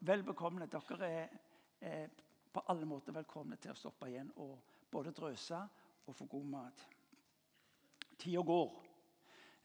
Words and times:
vel- 0.00 0.24
bekomne. 0.24 0.66
Dere 0.66 1.08
er, 1.08 1.28
er 1.80 2.08
på 2.52 2.62
alle 2.68 2.86
måter 2.86 3.12
velkomne 3.12 3.56
til 3.56 3.72
å 3.72 3.78
stoppe 3.78 4.08
igjen 4.10 4.32
og 4.36 4.58
både 4.90 5.12
drøse 5.14 5.60
og 6.06 6.16
få 6.16 6.26
god 6.26 6.44
mat. 6.44 6.86
Tida 8.18 8.42
går. 8.42 8.72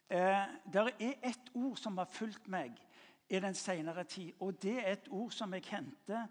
Eh, 0.10 0.44
det 0.74 0.82
er 1.00 1.14
ett 1.24 1.50
ord 1.54 1.78
som 1.78 1.98
har 1.98 2.06
fulgt 2.06 2.48
meg 2.48 2.78
i 3.30 3.40
den 3.40 3.54
senere 3.54 4.04
tid. 4.04 4.34
Og 4.40 4.62
det 4.62 4.78
er 4.78 4.92
et 4.92 5.08
ord 5.10 5.32
som 5.32 5.54
jeg 5.54 5.66
henter 5.70 6.28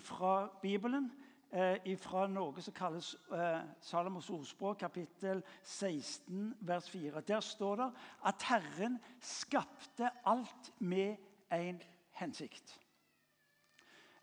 fra 0.00 0.48
Bibelen. 0.62 1.10
Eh, 1.54 1.96
fra 2.02 2.26
noe 2.26 2.62
som 2.62 2.74
kalles 2.74 3.12
eh, 3.30 3.60
Salomos 3.80 4.26
ordspråk, 4.34 4.80
kapittel 4.80 5.42
16, 5.62 6.56
vers 6.60 6.88
4. 6.90 7.20
Der 7.20 7.40
står 7.40 7.76
det 7.76 7.90
at 8.26 8.42
Herren 8.48 8.98
skapte 9.22 10.10
alt 10.26 10.72
med 10.80 11.16
en 11.54 11.78
hensikt. 12.18 12.80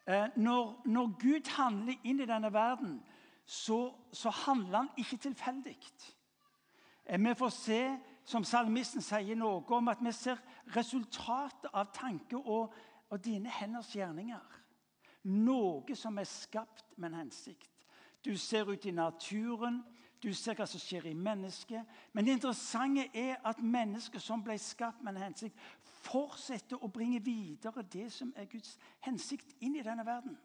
Eh, 0.08 0.28
når, 0.36 0.82
når, 0.86 1.08
Gud 1.20 1.50
handler 1.56 1.94
inn 2.04 2.20
i 2.20 2.26
denne 2.26 2.54
verden, 2.54 3.02
så, 3.46 3.94
så 4.14 4.30
handler 4.30 4.78
han 4.78 4.90
ikke 4.98 5.18
tilfeldig. 5.18 5.78
Eh, 7.06 7.20
vi 7.20 7.36
får 7.38 7.50
se, 7.50 7.82
som 8.26 8.44
salmisten 8.44 9.02
sier, 9.02 9.36
noe 9.36 9.62
om 9.78 9.92
at 9.92 10.02
vi 10.02 10.14
ser 10.16 10.42
resultatet 10.76 11.70
av 11.74 11.94
tanke 11.94 12.38
og, 12.38 12.74
og 13.10 13.24
dine 13.24 13.50
henders 13.50 13.94
gjerninger. 13.96 14.60
Noe 15.24 15.96
som 15.96 16.18
er 16.18 16.30
skapt 16.30 16.98
med 16.98 17.12
en 17.12 17.22
hensikt. 17.26 17.70
Du 18.26 18.38
ser 18.38 18.70
ut 18.70 18.86
i 18.86 18.92
naturen, 18.92 19.82
du 20.24 20.34
ser 20.34 20.56
hva 20.58 20.68
som 20.70 20.82
skjer 20.82 21.08
i 21.10 21.16
mennesket. 21.18 21.88
Men 22.14 22.26
det 22.26 22.38
interessante 22.38 23.08
er 23.18 23.40
at 23.48 23.62
mennesket 23.64 24.22
som 24.22 24.44
ble 24.44 24.58
skapt 24.62 25.02
med 25.02 25.16
en 25.16 25.26
hensikt, 25.28 25.58
fortsetter 26.02 26.82
å 26.82 26.90
bringe 26.90 27.22
videre 27.24 27.84
det 27.94 28.08
som 28.14 28.34
er 28.38 28.50
Guds 28.50 28.78
hensikt, 29.06 29.56
inn 29.62 29.76
i 29.78 29.86
denne 29.86 30.06
verden. 30.06 30.38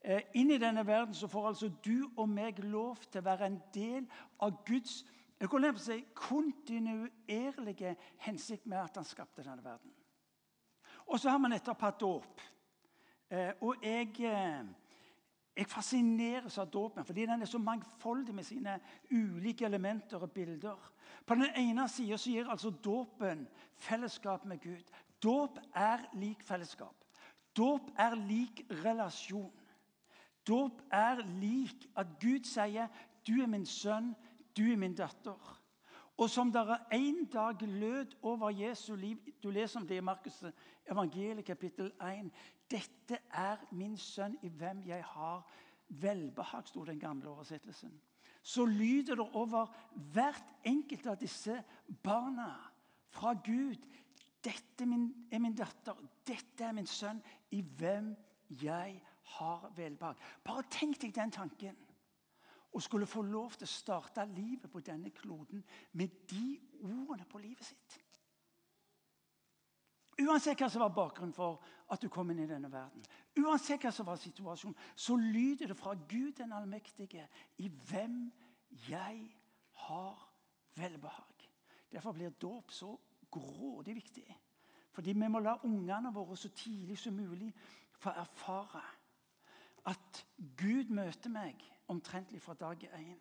Eh, 0.00 0.22
inn 0.38 0.50
i 0.54 0.60
denne 0.62 0.86
verden 0.86 1.14
så 1.14 1.26
får 1.28 1.48
altså 1.48 1.70
du 1.84 2.08
og 2.16 2.28
meg 2.30 2.58
lov 2.62 3.00
til 3.10 3.20
å 3.20 3.28
være 3.30 3.48
en 3.50 3.62
del 3.74 4.04
av 4.40 4.60
Guds 4.66 5.00
si, 5.82 6.04
kontinuerlige 6.14 7.96
hensikt 8.18 8.66
med 8.66 8.78
at 8.78 8.96
han 8.96 9.06
skapte 9.06 9.42
denne 9.42 9.64
verden. 9.64 9.92
Og 11.06 11.18
så 11.20 11.30
har 11.30 11.38
vi 11.38 11.50
nettopp 11.50 11.82
hatt 11.82 12.00
dåp. 12.00 12.40
Eh, 13.30 13.52
og 13.60 13.82
jeg, 13.82 14.20
eh, 14.20 14.64
jeg 15.58 15.66
fascineres 15.66 16.58
av 16.62 16.68
dåpen 16.70 17.06
fordi 17.06 17.24
den 17.26 17.42
er 17.42 17.50
så 17.50 17.58
mangfoldig 17.58 18.34
med 18.34 18.46
sine 18.46 18.76
ulike 19.10 19.66
elementer 19.66 20.22
og 20.22 20.30
bilder. 20.30 20.78
På 21.26 21.34
den 21.34 21.50
ene 21.58 21.88
sida 21.90 22.16
gir 22.22 22.50
altså 22.50 22.70
dåpen 22.70 23.46
fellesskap 23.74 24.44
med 24.46 24.62
Gud. 24.62 24.92
Dåp 25.22 25.58
er 25.74 26.06
lik 26.14 26.44
fellesskap. 26.46 26.94
Dåp 27.56 27.90
er 27.98 28.14
lik 28.14 28.62
relasjon. 28.84 29.50
Dåp 30.46 30.82
er 30.94 31.24
lik 31.40 31.88
at 31.96 32.06
Gud 32.20 32.44
sier 32.46 32.86
'Du 33.26 33.42
er 33.42 33.46
min 33.46 33.66
sønn, 33.66 34.14
du 34.56 34.72
er 34.72 34.76
min 34.76 34.94
datter'. 34.94 35.58
Og 36.16 36.30
som 36.30 36.52
dere 36.52 36.78
en 36.92 37.24
dag 37.24 37.62
lød 37.62 38.16
over 38.22 38.50
Jesu 38.50 38.94
liv 38.94 39.18
Du 39.42 39.50
leser 39.50 39.80
om 39.80 39.86
det 39.86 39.96
i 39.96 40.00
Markus 40.00 40.44
evangeliet 40.90 41.44
kapittel 41.44 41.92
1. 42.00 42.30
'Dette 42.68 43.18
er 43.32 43.56
min 43.72 43.96
sønn, 43.96 44.38
i 44.42 44.48
hvem 44.48 44.82
jeg 44.86 45.04
har 45.04 45.46
velbehag', 45.88 46.66
sto 46.68 46.84
den 46.84 47.00
gamle 47.00 47.28
oversettelsen. 47.28 48.00
Så 48.42 48.64
lyder 48.64 49.14
det 49.14 49.28
over 49.34 49.66
hvert 50.12 50.44
enkelt 50.64 51.06
av 51.06 51.16
disse 51.20 51.62
barna 52.02 52.52
fra 53.10 53.32
Gud. 53.32 53.86
'Dette 54.44 54.84
er 55.32 55.38
min 55.38 55.54
datter, 55.54 55.96
dette 56.26 56.64
er 56.64 56.72
min 56.72 56.86
sønn, 56.86 57.22
i 57.50 57.60
hvem 57.60 58.16
jeg 58.48 59.02
har 59.38 59.72
velbehag'. 59.76 60.22
Bare 60.44 60.62
tenk 60.70 61.00
deg 61.00 61.14
den 61.14 61.30
tanken. 61.30 61.76
Å 62.72 62.80
skulle 62.80 63.08
få 63.08 63.22
lov 63.22 63.56
til 63.56 63.64
å 63.64 63.72
starte 63.72 64.26
livet 64.28 64.70
på 64.70 64.80
denne 64.84 65.10
kloden 65.10 65.64
med 65.92 66.08
de 66.30 66.60
ordene 66.84 67.24
på 67.24 67.40
livet 67.40 67.64
sitt. 67.64 67.96
Uansett 70.18 70.58
hva 70.58 70.68
som 70.70 70.82
var 70.82 70.94
bakgrunnen 70.94 71.34
for 71.34 71.60
at 71.92 72.02
du 72.02 72.08
kom 72.10 72.30
inn 72.32 72.42
i 72.42 72.48
denne 72.50 72.70
verden, 72.72 73.04
uansett 73.38 73.84
hva 73.84 73.92
som 73.94 74.08
var 74.08 74.18
situasjonen, 74.18 74.76
så 74.98 75.16
lyder 75.16 75.70
det 75.70 75.78
fra 75.78 75.94
Gud 75.94 76.32
den 76.40 76.52
allmektige 76.52 77.28
i 77.62 77.68
hvem 77.90 78.24
jeg 78.88 79.20
har 79.86 80.24
velbehag. 80.74 81.48
Derfor 81.92 82.12
blir 82.12 82.30
dåp 82.30 82.72
så 82.72 82.96
grådig 83.30 83.94
viktig. 83.94 84.26
Fordi 84.92 85.12
vi 85.12 85.28
må 85.30 85.38
la 85.38 85.54
ungene 85.64 86.12
våre 86.12 86.36
så 86.36 86.50
tidlig 86.50 86.98
som 86.98 87.14
mulig 87.14 87.52
få 87.98 88.10
erfare 88.10 88.82
at 89.88 90.24
Gud 90.58 90.90
møter 90.90 91.30
meg 91.30 91.62
omtrentlig 91.88 92.42
fra 92.42 92.54
dag 92.58 92.82
én. 92.90 93.20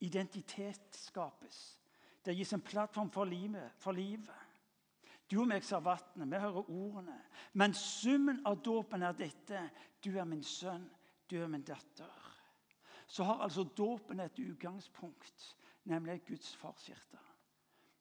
Identitet 0.00 0.96
skapes. 0.96 1.80
Det 2.24 2.36
gis 2.36 2.52
en 2.52 2.62
plattform 2.64 3.10
for 3.10 3.24
livet. 3.24 3.72
For 3.78 3.92
livet. 3.92 4.49
Du 5.30 5.38
og 5.40 5.46
meg 5.46 5.62
ser 5.62 5.82
vannet, 5.84 6.26
vi 6.26 6.38
hører 6.42 6.70
ordene. 6.70 7.16
Men 7.54 7.74
summen 7.76 8.40
av 8.46 8.58
dåpen 8.66 9.04
er 9.06 9.14
dette. 9.14 9.62
Du 10.02 10.16
er 10.18 10.26
min 10.26 10.42
sønn, 10.42 10.88
du 11.30 11.36
er 11.38 11.50
min 11.50 11.62
datter. 11.62 12.26
Så 13.06 13.24
har 13.26 13.42
altså 13.42 13.64
dåpen 13.64 14.20
et 14.20 14.38
utgangspunkt, 14.38 15.44
nemlig 15.84 16.20
Guds 16.26 16.54
farshjerte. 16.56 17.18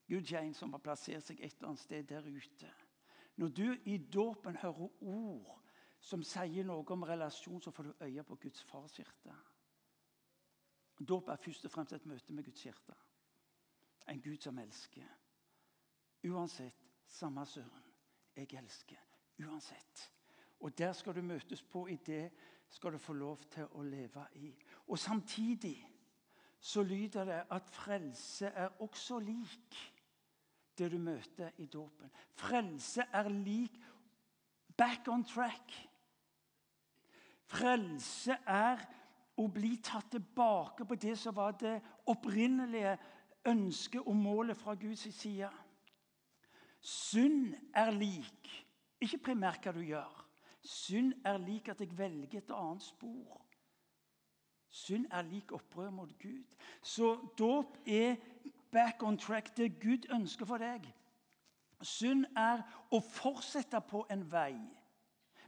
Gud 0.09 0.31
er 0.34 0.41
en 0.41 0.53
som 0.57 0.73
har 0.73 0.81
plassert 0.81 1.25
seg 1.25 1.41
et 1.41 1.53
eller 1.53 1.69
annet 1.69 1.84
sted 1.84 2.07
der 2.09 2.25
ute. 2.25 2.72
Når 3.38 3.53
du 3.53 3.68
i 3.85 3.97
dåpen 3.97 4.57
hører 4.57 4.89
ord 5.06 5.59
som 6.01 6.23
sier 6.25 6.66
noe 6.66 6.85
om 6.94 7.06
relasjon, 7.06 7.62
så 7.62 7.72
får 7.72 7.89
du 7.89 8.06
øye 8.07 8.23
på 8.25 8.39
Guds 8.41 8.63
farshjerte. 8.66 9.35
Dåp 11.00 11.29
er 11.29 11.39
først 11.39 11.66
og 11.66 11.72
fremst 11.72 11.94
et 11.94 12.09
møte 12.09 12.34
med 12.34 12.44
Guds 12.44 12.63
hjerte. 12.66 12.95
En 14.09 14.22
Gud 14.22 14.41
som 14.41 14.57
elsker. 14.59 15.06
Uansett 16.25 16.88
samme 17.09 17.46
søren. 17.46 17.84
Jeg 18.36 18.53
elsker. 18.53 18.96
Uansett. 19.40 20.12
Og 20.59 20.78
der 20.78 20.94
skal 20.94 21.16
du 21.16 21.22
møtes 21.22 21.64
på. 21.64 21.88
I 21.88 21.96
det 21.96 22.31
skal 22.70 22.94
du 22.94 22.97
få 22.97 23.14
lov 23.14 23.44
til 23.52 23.68
å 23.75 23.84
leve 23.84 24.25
i. 24.36 24.52
Og 24.88 25.00
samtidig 25.00 25.78
så 26.59 26.84
lyder 26.84 27.25
det 27.25 27.44
at 27.52 27.69
frelse 27.69 28.48
er 28.48 28.81
også 28.84 29.19
lik 29.19 29.78
det 30.78 30.92
du 30.92 30.98
møter 30.98 31.52
i 31.58 31.66
dåpen. 31.66 32.12
Frelse 32.36 33.03
er 33.14 33.30
lik 33.30 33.80
back 34.78 35.08
on 35.08 35.24
track. 35.24 35.74
Frelse 37.50 38.38
er 38.46 38.84
å 39.40 39.48
bli 39.48 39.78
tatt 39.84 40.12
tilbake 40.12 40.86
på 40.86 40.96
det 41.00 41.16
som 41.18 41.36
var 41.36 41.56
det 41.59 41.80
opprinnelige 42.12 42.98
ønsket 43.48 44.03
og 44.06 44.16
målet 44.16 44.58
fra 44.58 44.75
Guds 44.75 45.08
side. 45.16 45.50
Synd 46.81 47.53
er 47.75 47.91
lik 47.91 48.50
ikke 49.01 49.22
primært 49.29 49.63
hva 49.63 49.73
du 49.75 49.81
gjør. 49.84 50.16
Synd 50.62 51.13
er 51.25 51.38
lik 51.40 51.69
at 51.72 51.81
jeg 51.81 51.97
velger 51.97 52.41
et 52.41 52.51
annet 52.56 52.84
spor. 52.84 53.45
Synd 54.69 55.07
er 55.12 55.22
lik 55.22 55.51
opprør 55.56 55.89
mot 55.89 56.12
Gud. 56.22 56.44
Så 56.81 57.16
dåp 57.39 57.78
er 57.88 58.16
back 58.72 59.03
on 59.03 59.18
track, 59.18 59.57
det 59.57 59.79
Gud 59.81 60.09
ønsker 60.13 60.45
for 60.45 60.62
deg. 60.62 60.85
Synd 61.81 62.25
er 62.38 62.62
å 62.91 63.00
fortsette 63.00 63.79
på 63.88 64.03
en 64.12 64.25
vei. 64.31 64.53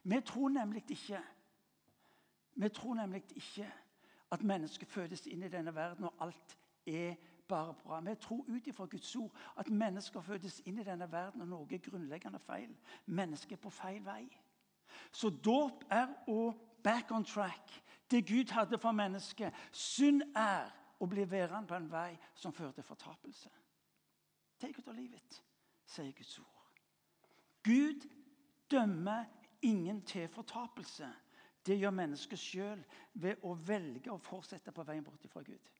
Vi 0.04 0.22
tror 0.26 0.50
nemlig 0.50 0.84
ikke 0.90 1.22
Vi 2.54 2.70
tror 2.70 2.96
nemlig 2.96 3.24
ikke 3.36 3.68
at 4.32 4.44
mennesket 4.44 4.90
fødes 4.90 5.26
inn 5.28 5.44
i 5.44 5.50
denne 5.50 5.72
verden 5.76 6.10
og 6.10 6.20
alt 6.20 6.58
er 6.86 7.16
bare 7.52 7.76
bra. 7.84 8.00
Vi 8.06 8.16
tror 8.16 8.46
ut 8.48 8.68
ifra 8.68 8.88
Guds 8.90 9.16
ord 9.16 9.36
at 9.60 9.70
mennesker 9.70 10.24
fødes 10.24 10.62
inn 10.66 10.80
i 10.80 10.88
denne 10.88 11.08
verden 11.12 11.44
og 11.44 11.52
noe 11.52 11.76
er 11.76 11.84
grunnleggende 11.84 12.40
feil. 12.40 12.72
Mennesket 13.06 13.58
er 13.60 13.64
på 13.64 13.74
feil 13.76 14.02
vei. 14.06 14.26
Så 15.12 15.30
dåp 15.30 15.84
er 15.92 16.12
å 16.32 16.52
back 16.84 17.12
on 17.12 17.26
track. 17.28 17.74
Det 18.12 18.24
Gud 18.28 18.52
hadde 18.52 18.80
for 18.80 18.96
mennesket. 18.96 19.56
Synd 19.72 20.24
er 20.36 20.72
å 21.02 21.08
bli 21.10 21.26
værende 21.26 21.68
på 21.68 21.76
en 21.76 21.92
vei 21.92 22.16
som 22.36 22.54
fører 22.54 22.76
til 22.78 22.88
fortapelse. 22.88 23.50
Take 24.62 24.80
it 24.80 24.88
or 24.88 24.94
leave 24.94 25.18
it, 25.18 25.44
sier 25.90 26.12
Guds 26.14 26.38
ord. 26.40 26.82
Gud 27.64 28.08
dømmer 28.72 29.26
ingen 29.62 30.02
til 30.06 30.28
fortapelse. 30.28 31.10
Det 31.66 31.78
gjør 31.80 31.94
mennesket 31.94 32.40
sjøl 32.40 32.84
ved 33.14 33.42
å 33.46 33.54
velge 33.54 34.12
å 34.12 34.22
fortsette 34.22 34.74
på 34.74 34.86
veien 34.86 35.06
bort 35.06 35.26
fra 35.30 35.44
Gud. 35.46 35.72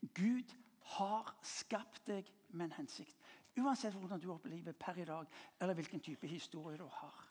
Gud 0.00 0.54
har 0.96 1.34
skapt 1.42 2.06
deg 2.08 2.28
med 2.50 2.70
en 2.70 2.78
hensikt. 2.80 3.16
Uansett 3.58 3.94
hvordan 3.94 4.20
du 4.20 4.30
opplever 4.32 4.56
livet 4.56 4.78
per 4.78 4.98
i 4.98 5.04
dag, 5.04 5.26
eller 5.60 5.74
hvilken 5.74 6.00
type 6.00 6.26
historie 6.26 6.78
du 6.78 6.86
har. 6.86 7.26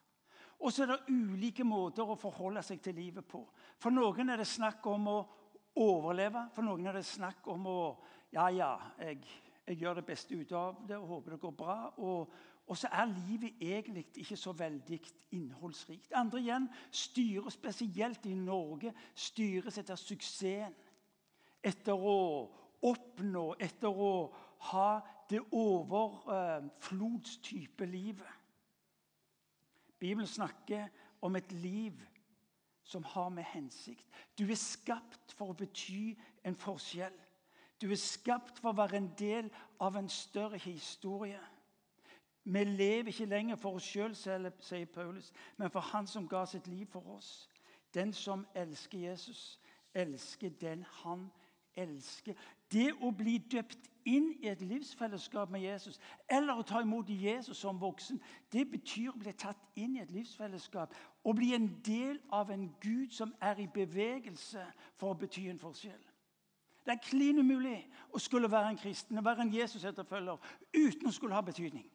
Og 0.60 0.74
så 0.74 0.84
er 0.84 0.92
det 0.92 1.16
ulike 1.16 1.64
måter 1.64 2.08
å 2.08 2.20
forholde 2.20 2.62
seg 2.66 2.82
til 2.84 2.98
livet 3.00 3.28
på. 3.28 3.46
For 3.80 3.96
noen 3.96 4.30
er 4.30 4.42
det 4.42 4.48
snakk 4.48 4.86
om 4.92 5.08
å 5.08 5.20
overleve. 5.80 6.50
For 6.56 6.68
noen 6.68 6.90
er 6.90 7.00
det 7.00 7.08
snakk 7.08 7.48
om 7.52 7.68
å 7.70 7.82
Ja, 8.30 8.44
ja, 8.54 8.76
jeg, 9.02 9.24
jeg 9.66 9.80
gjør 9.82 9.96
det 9.98 10.06
beste 10.06 10.36
ut 10.38 10.52
av 10.54 10.84
det 10.86 11.00
og 11.00 11.08
håper 11.16 11.34
det 11.34 11.40
går 11.42 11.54
bra. 11.58 11.78
Og, 11.98 12.30
og 12.70 12.78
så 12.78 12.92
er 12.94 13.08
livet 13.10 13.58
egentlig 13.58 14.04
ikke 14.22 14.38
så 14.38 14.54
veldig 14.54 15.00
innholdsrikt. 15.34 16.12
Andre 16.14 16.44
igjen 16.44 16.68
styrer, 16.92 17.50
spesielt 17.50 18.28
i 18.30 18.36
Norge, 18.38 18.94
styres 19.18 19.80
etter 19.82 19.98
suksessen. 19.98 20.76
Etter 21.64 21.94
å 21.94 22.50
oppnå, 22.82 23.56
etter 23.60 23.90
å 23.90 24.34
ha 24.72 25.02
det 25.30 25.40
overflodstype 25.52 27.86
livet. 27.86 28.28
Bibelen 30.00 30.28
snakker 30.28 30.88
om 31.22 31.36
et 31.36 31.52
liv 31.52 32.08
som 32.84 33.04
har 33.04 33.30
med 33.30 33.44
hensikt. 33.44 34.06
Du 34.38 34.50
er 34.50 34.56
skapt 34.56 35.34
for 35.36 35.52
å 35.52 35.58
bety 35.58 36.18
en 36.48 36.56
forskjell. 36.56 37.14
Du 37.82 37.92
er 37.92 38.00
skapt 38.00 38.60
for 38.60 38.72
å 38.72 38.80
være 38.80 38.98
en 38.98 39.12
del 39.20 39.52
av 39.80 39.96
en 40.00 40.10
større 40.10 40.58
historie. 40.58 41.40
Vi 42.44 42.64
lever 42.64 43.12
ikke 43.12 43.26
lenger 43.26 43.60
for 43.60 43.78
oss 43.78 43.86
sjøl, 43.86 44.16
sier 44.16 44.86
Paulus, 44.94 45.34
men 45.58 45.70
for 45.70 45.84
Han 45.92 46.08
som 46.08 46.28
ga 46.28 46.46
sitt 46.46 46.68
liv 46.68 46.88
for 46.92 47.18
oss. 47.18 47.50
Den 47.94 48.14
som 48.14 48.48
elsker 48.56 48.98
Jesus, 48.98 49.60
elsker 49.94 50.50
den 50.50 50.86
han 51.04 51.30
elsker. 51.84 52.38
Det 52.72 52.92
å 53.02 53.12
bli 53.16 53.38
døpt 53.52 53.90
inn 54.10 54.30
i 54.42 54.50
et 54.50 54.62
livsfellesskap 54.62 55.52
med 55.52 55.64
Jesus, 55.64 56.00
eller 56.30 56.58
å 56.58 56.66
ta 56.66 56.82
imot 56.82 57.10
Jesus 57.10 57.58
som 57.58 57.80
voksen, 57.82 58.20
det 58.54 58.66
betyr 58.72 59.12
å 59.12 59.20
bli 59.20 59.34
tatt 59.34 59.60
inn 59.80 59.98
i 59.98 60.04
et 60.04 60.14
livsfellesskap. 60.14 60.96
Å 61.24 61.34
bli 61.36 61.54
en 61.56 61.68
del 61.86 62.20
av 62.34 62.52
en 62.54 62.70
Gud 62.82 63.14
som 63.16 63.34
er 63.42 63.60
i 63.62 63.68
bevegelse 63.68 64.64
for 64.98 65.14
å 65.14 65.20
bety 65.20 65.50
en 65.50 65.62
forskjell. 65.62 66.02
Det 66.86 66.96
er 66.96 67.06
klin 67.06 67.42
umulig 67.44 67.84
å 68.16 68.20
skulle 68.22 68.50
være 68.50 68.72
en 68.74 68.80
kristen, 68.80 69.20
å 69.20 69.26
være 69.26 69.46
en 69.46 69.54
Jesus-etterfølger 69.54 70.40
uten 70.74 71.10
å 71.10 71.14
skulle 71.14 71.38
ha 71.38 71.44
betydning. 71.46 71.86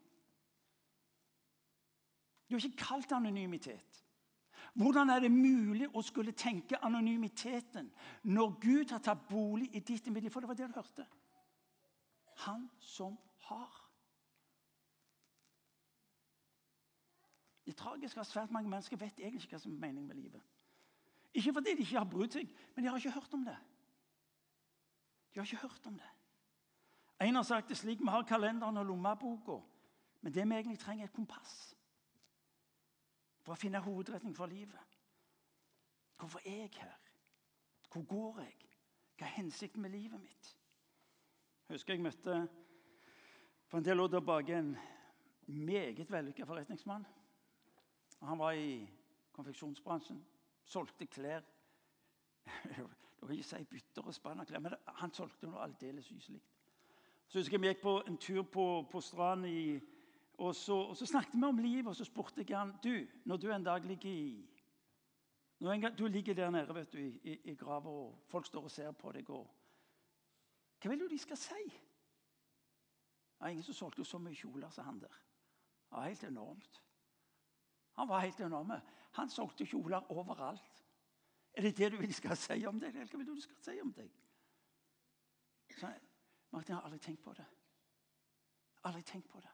Du 2.47 2.55
er 2.55 2.67
ikke 2.67 2.85
kalt 2.85 3.13
anonymitet. 3.17 4.04
Hvordan 4.75 5.11
er 5.11 5.21
det 5.23 5.31
mulig 5.31 5.87
å 5.95 6.03
skulle 6.03 6.33
tenke 6.35 6.81
anonymiteten 6.83 7.93
når 8.27 8.57
Gud 8.63 8.91
har 8.91 9.03
tatt 9.03 9.29
bolig 9.29 9.69
i 9.71 9.81
ditt 9.81 10.09
middel? 10.11 10.33
For 10.35 10.43
det 10.43 10.51
var 10.51 10.59
det 10.59 10.67
du 10.69 10.75
hørte. 10.75 11.07
Han 12.47 12.67
som 12.83 13.15
har. 13.47 13.77
Det 17.65 17.77
tragiske 17.79 18.19
er 18.19 18.27
at 18.27 18.33
svært 18.33 18.51
mange 18.51 18.69
mennesker 18.69 18.99
vet 18.99 19.23
egentlig 19.23 19.45
ikke 19.45 19.55
hva 19.55 19.63
som 19.63 19.77
er 19.77 19.85
meningen 19.87 20.11
med 20.11 20.19
livet. 20.19 20.43
Ikke 21.35 21.55
fordi 21.55 21.77
de 21.77 21.87
ikke 21.87 21.99
har 21.99 22.11
brydd 22.11 22.35
seg, 22.35 22.51
men 22.75 22.85
de 22.85 22.91
har 22.91 22.99
ikke 22.99 23.15
hørt 23.15 23.39
om 23.39 23.47
det. 23.47 23.57
De 25.31 25.41
har 25.41 25.47
ikke 25.47 25.63
hørt 25.69 25.87
om 25.87 25.95
det. 25.99 26.11
En 27.23 27.39
har 27.39 27.47
sagt 27.47 27.71
det 27.71 27.79
slik 27.79 28.03
vi 28.03 28.11
har 28.11 28.27
kalenderen 28.27 28.77
og 28.77 28.87
lommeboka, 28.91 29.61
men 30.21 30.35
det 30.35 30.45
vi 30.49 30.59
egentlig 30.59 30.79
trenger, 30.83 31.07
er 31.07 31.09
et 31.09 31.15
kompass 31.15 31.75
for 33.45 33.53
å 33.53 33.61
finne 33.61 33.83
hovedretning 33.85 34.35
for 34.37 34.51
livet. 34.51 34.99
Hvorfor 36.19 36.41
er 36.45 36.65
jeg 36.65 36.71
her? 36.81 36.95
Hvor 37.93 38.03
går 38.09 38.41
jeg? 38.41 38.55
Hva 39.19 39.27
er 39.27 39.37
hensikten 39.37 39.83
med 39.83 39.91
livet 39.91 40.21
mitt? 40.21 40.57
Jeg 41.69 41.77
husker 41.77 41.95
jeg 41.95 42.03
møtte 42.03 42.39
for 43.69 43.79
en 43.79 43.85
del 43.85 44.01
år 44.01 44.09
tilbake 44.09 44.59
en 44.59 44.77
meget 45.47 46.11
vellykket 46.11 46.47
forretningsmann. 46.47 47.07
Han 48.23 48.39
var 48.39 48.53
i 48.53 48.89
konfeksjonsbransjen, 49.33 50.25
solgte 50.65 51.07
klær. 51.07 51.45
Du 52.65 53.27
kan 53.27 53.37
ikke 53.37 53.49
si 53.49 53.65
bytter 53.65 54.05
og 54.05 54.15
spann 54.15 54.41
av 54.41 54.49
klær, 54.49 54.61
men 54.61 54.75
han 55.01 55.13
solgte 55.17 55.49
noe 55.49 55.63
aldeles 55.65 56.11
yselig. 56.13 56.43
Så 57.29 57.39
husker 57.39 57.57
jeg 57.57 57.63
vi 57.63 57.71
gikk 57.73 57.83
på 57.83 57.95
en 58.07 58.19
tur 58.21 58.43
på, 58.43 58.67
på 58.91 59.01
stranden 59.01 59.49
i 59.49 59.94
og 60.39 60.55
så, 60.55 60.75
og 60.75 60.97
så, 60.97 61.07
snakket 61.07 61.35
vi 61.35 61.45
om 61.45 61.59
livet, 61.59 61.87
og 61.87 61.97
så 61.97 62.05
spurte 62.05 62.45
jeg 62.49 62.59
han 62.59 62.75
du, 62.83 63.07
når 63.25 63.37
du 63.37 63.51
en 63.53 63.65
dag 63.65 63.85
ligger 63.85 64.11
i 64.11 64.47
gang, 65.61 65.99
Du 65.99 66.07
ligger 66.07 66.35
der 66.35 66.51
nede 66.51 66.75
vet 66.75 66.93
du, 66.93 66.99
i, 66.99 67.21
i, 67.23 67.41
i 67.51 67.55
grava, 67.55 67.89
og 67.89 68.25
folk 68.29 68.47
står 68.47 68.63
og 68.63 68.71
ser 68.71 68.93
på 68.93 69.13
deg. 69.13 69.31
Og, 69.31 69.51
hva 70.83 70.91
vil 70.91 71.01
du 71.01 71.09
de 71.09 71.19
skal 71.19 71.37
si? 71.37 71.65
Det 73.39 73.47
er 73.47 73.47
ingen 73.47 73.63
som 73.63 73.75
solgte 73.75 74.05
så 74.05 74.19
mye 74.19 74.35
kjoler 74.35 74.71
som 74.71 74.85
han 74.85 75.01
der. 75.01 75.23
Det 75.89 75.97
var 75.97 76.09
helt 76.09 76.25
enormt. 76.25 76.83
Han 77.95 78.09
var 78.09 78.21
helt 78.21 78.41
enorm. 78.41 78.73
Han 79.13 79.31
solgte 79.31 79.67
kjoler 79.67 80.13
overalt. 80.13 80.85
Er 81.55 81.63
det 81.63 81.77
det 81.79 81.93
du 81.93 81.97
vil 81.97 82.09
de 82.09 82.13
skal 82.13 82.37
si 82.37 82.65
om 82.67 82.81
deg? 82.81 82.95
Eller 82.95 83.11
hva 83.11 83.19
vil 83.19 83.27
du 83.27 83.35
de 83.35 83.43
skal 83.43 83.61
si 83.63 83.81
om 83.81 83.93
deg? 83.93 84.11
Så, 85.79 85.91
Martin, 86.51 86.75
har 86.75 86.83
aldri 86.83 86.99
tenkt 86.99 87.23
på 87.23 87.33
det. 87.33 87.47
Aldri 88.85 89.03
tenkt 89.03 89.29
på 89.29 89.41
det. 89.41 89.53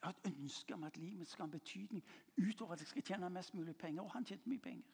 Jeg 0.00 0.06
har 0.06 0.10
et 0.10 0.32
ønske 0.32 0.74
om 0.74 0.84
at 0.84 0.96
livet 0.96 1.28
skal 1.28 1.42
ha 1.42 1.44
en 1.44 1.50
betydning 1.50 2.04
utover 2.38 2.72
at 2.72 2.80
jeg 2.80 2.88
skal 2.88 3.02
tjene 3.02 3.30
mest 3.30 3.54
mulig 3.54 3.76
penger. 3.76 4.02
Og 4.02 4.12
han 4.12 4.24
tjente 4.24 4.48
mye 4.48 4.58
penger. 4.58 4.86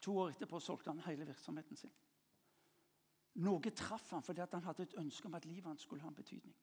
To 0.00 0.18
år 0.18 0.28
etterpå 0.28 0.60
solgte 0.60 0.90
han 0.90 1.00
hele 1.00 1.26
virksomheten 1.26 1.76
sin. 1.76 1.92
Noe 3.34 3.70
traff 3.70 4.10
han 4.10 4.22
fordi 4.22 4.44
han 4.52 4.62
hadde 4.62 4.82
et 4.82 4.98
ønske 4.98 5.26
om 5.26 5.34
at 5.34 5.44
livet 5.44 5.66
hans 5.66 5.82
skulle 5.82 6.02
ha 6.02 6.08
en 6.08 6.14
betydning. 6.14 6.54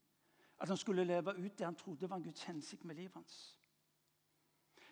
At 0.61 0.67
han 0.67 0.77
skulle 0.77 1.03
leve 1.03 1.33
ut 1.37 1.57
det 1.59 1.65
han 1.65 1.75
trodde 1.75 2.09
var 2.09 2.19
Guds 2.19 2.43
hensikt 2.43 2.85
med 2.85 2.95
livet 2.95 3.13
hans. 3.13 3.57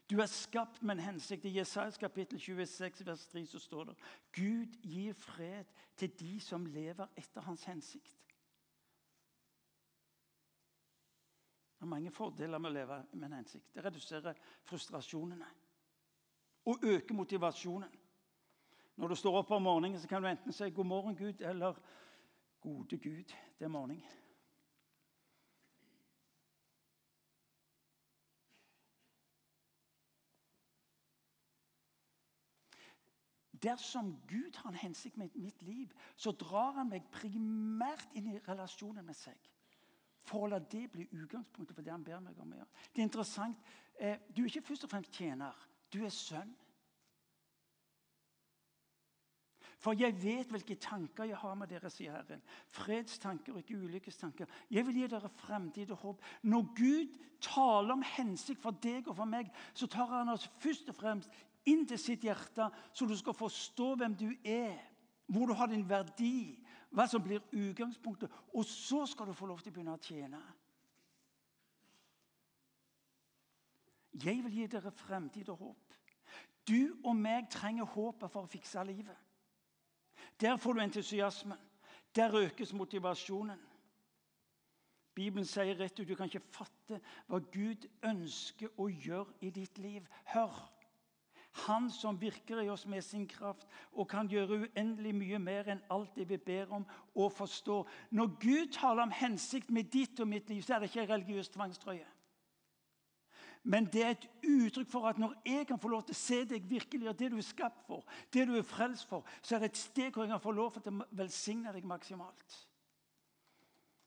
Du 0.09 0.19
er 0.19 0.25
skapt 0.25 0.83
med 0.83 0.95
en 0.95 1.03
hensikt. 1.03 1.45
I 1.45 1.57
Jesajas 1.57 1.97
kapittel 1.97 2.39
26, 2.39 3.05
vers 3.05 3.27
3 3.27 3.45
så 3.45 3.59
står 3.59 3.83
det 3.83 3.95
Gud 4.33 4.79
gir 4.81 5.13
fred 5.13 5.65
til 5.97 6.19
de 6.19 6.39
som 6.39 6.65
lever 6.65 7.07
etter 7.17 7.41
hans 7.41 7.63
hensikt. 7.63 8.18
Det 11.79 11.85
er 11.85 11.89
mange 11.89 12.11
fordeler 12.11 12.59
med 12.59 12.73
å 12.73 12.75
leve 12.75 12.95
med 13.13 13.29
en 13.29 13.37
hensikt. 13.37 13.69
Det 13.71 13.83
reduserer 13.85 14.35
frustrasjonene 14.67 15.45
og 16.67 16.83
øker 16.83 17.15
motivasjonen. 17.15 17.93
Når 18.99 19.07
du 19.07 19.15
står 19.15 19.37
opp 19.39 19.51
om 19.55 19.63
morgenen, 19.63 19.99
så 19.99 20.07
kan 20.11 20.21
du 20.21 20.27
enten 20.27 20.51
si 20.53 20.69
'God 20.69 20.85
morgen, 20.85 21.15
Gud' 21.15 21.41
eller 21.41 21.79
'Gode 22.61 22.97
Gud, 22.97 23.31
det 23.59 23.65
er 23.65 23.67
morgen'. 23.67 24.03
Dersom 33.63 34.21
Gud 34.27 34.55
har 34.55 34.69
en 34.69 34.75
hensikt 34.75 35.17
med 35.17 35.29
mitt 35.35 35.61
liv, 35.61 35.87
så 36.15 36.31
drar 36.31 36.71
han 36.71 36.89
meg 36.89 37.07
primært 37.11 38.07
inn 38.13 38.27
i 38.27 38.39
relasjonen 38.39 39.05
med 39.05 39.15
seg 39.15 39.49
for 40.29 40.45
å 40.45 40.53
la 40.53 40.61
det 40.61 40.85
bli 40.93 41.07
utgangspunktet 41.17 41.75
for 41.75 41.85
det 41.85 41.93
han 41.93 42.05
ber 42.05 42.21
meg 42.23 42.39
om 42.39 42.53
å 42.53 42.61
gjøre. 42.61 42.87
Det 42.93 43.01
er 43.01 43.09
interessant. 43.09 43.69
Eh, 43.99 44.25
du 44.29 44.43
er 44.43 44.51
ikke 44.51 44.67
først 44.69 44.85
og 44.85 44.93
fremst 44.93 45.15
tjener. 45.17 45.67
Du 45.91 46.03
er 46.05 46.13
sønn. 46.13 46.51
For 49.79 49.95
jeg 49.95 50.17
vet 50.19 50.49
hvilke 50.51 50.75
tanker 50.75 51.29
jeg 51.29 51.39
har 51.39 51.55
med 51.55 51.69
dere, 51.71 51.89
sier 51.91 52.17
Herren. 52.17 52.41
Fredstanker 52.75 53.55
og 53.55 53.61
ikke 53.61 53.79
ulykkestanker. 53.79 54.49
Jeg 54.67 54.85
vil 54.85 54.97
gi 54.99 55.07
dere 55.07 55.31
fremtid 55.39 55.93
og 55.95 56.01
håp. 56.03 56.25
Når 56.51 56.65
Gud 56.75 57.15
taler 57.43 57.95
om 57.95 58.03
hensikt 58.03 58.59
for 58.61 58.75
deg 58.83 59.07
og 59.07 59.15
for 59.21 59.29
meg, 59.29 59.47
så 59.73 59.87
tar 59.87 60.11
han 60.11 60.33
oss 60.33 60.49
først 60.59 60.91
og 60.91 60.99
fremst 60.99 61.31
inn 61.69 61.85
til 61.87 61.99
sitt 62.01 62.25
hjerte, 62.27 62.67
så 62.93 63.07
du 63.07 63.15
skal 63.15 63.37
forstå 63.37 63.93
hvem 63.99 64.17
du 64.19 64.27
er, 64.43 64.75
hvor 65.31 65.47
du 65.47 65.55
har 65.55 65.71
din 65.71 65.87
verdi, 65.87 66.59
hva 66.89 67.05
som 67.07 67.23
blir 67.23 67.43
utgangspunktet. 67.51 68.31
Og 68.53 68.65
så 68.65 69.05
skal 69.05 69.29
du 69.29 69.33
få 69.37 69.49
lov 69.49 69.61
til 69.61 69.71
å 69.71 69.75
begynne 69.75 69.95
å 69.95 70.01
tjene. 70.03 70.41
Jeg 74.19 74.43
vil 74.43 74.57
gi 74.57 74.67
dere 74.67 74.91
fremtid 74.91 75.49
og 75.53 75.63
håp. 75.63 75.97
Du 76.67 76.97
og 77.03 77.15
meg 77.15 77.49
trenger 77.51 77.87
håpet 77.87 78.31
for 78.31 78.45
å 78.45 78.51
fikse 78.51 78.83
livet. 78.85 79.17
Der 80.41 80.57
får 80.57 80.73
du 80.73 80.81
entusiasmen. 80.83 81.57
Der 82.15 82.35
økes 82.35 82.73
motivasjonen. 82.73 83.59
Bibelen 85.13 85.45
sier 85.45 85.75
rett 85.75 85.99
ut 85.99 86.07
du 86.07 86.15
kan 86.15 86.29
ikke 86.29 86.53
fatte 86.53 86.99
hva 87.27 87.39
Gud 87.51 87.85
ønsker 88.07 88.71
å 88.79 88.87
gjøre 88.89 89.35
i 89.45 89.49
ditt 89.53 89.77
liv. 89.81 90.05
Hør! 90.31 90.78
Han 91.51 91.89
som 91.91 92.21
virker 92.21 92.61
i 92.61 92.69
oss 92.69 92.85
med 92.87 93.01
sin 93.03 93.25
kraft 93.27 93.67
og 93.91 94.07
kan 94.09 94.29
gjøre 94.29 94.61
uendelig 94.63 95.15
mye 95.17 95.39
mer 95.41 95.71
enn 95.73 95.81
alt 95.91 96.15
det 96.15 96.27
vi 96.29 96.37
ber 96.37 96.71
om 96.77 96.85
og 97.15 97.33
forstår. 97.33 97.89
Når 98.11 98.35
Gud 98.39 98.71
taler 98.75 99.03
om 99.03 99.13
hensikt 99.13 99.71
med 99.71 99.89
ditt 99.93 100.19
og 100.19 100.29
mitt 100.29 100.49
liv, 100.49 100.61
så 100.61 100.75
er 100.75 100.79
det 100.79 100.91
ikke 100.91 101.09
religiøs 101.13 101.49
tvangstrøye. 101.49 102.07
Men 103.63 103.89
det 103.91 104.03
er 104.03 104.13
et 104.15 104.29
uttrykk 104.45 104.87
for 104.91 105.09
at 105.09 105.17
når 105.19 105.33
jeg 105.45 105.67
kan 105.67 105.79
få 105.81 105.91
lov 105.91 106.05
til 106.07 106.15
å 106.15 106.21
se 106.21 106.39
deg 106.47 106.69
virkelig, 106.69 107.09
og 107.09 107.19
det 107.19 107.31
du 107.33 107.37
er 107.37 107.45
skapt 107.45 107.83
for, 107.87 108.05
det 108.33 108.47
du 108.47 108.55
er 108.55 108.63
frelst 108.65 109.09
for, 109.09 109.25
så 109.41 109.55
er 109.55 109.65
det 109.65 109.73
et 109.73 109.81
sted 109.81 110.13
hvor 110.13 110.23
jeg 110.23 110.31
kan 110.31 110.43
få 110.43 110.53
lov 110.55 110.77
til 110.77 110.93
å 110.93 111.07
velsigne 111.19 111.73
deg 111.75 111.87
maksimalt. 111.87 112.55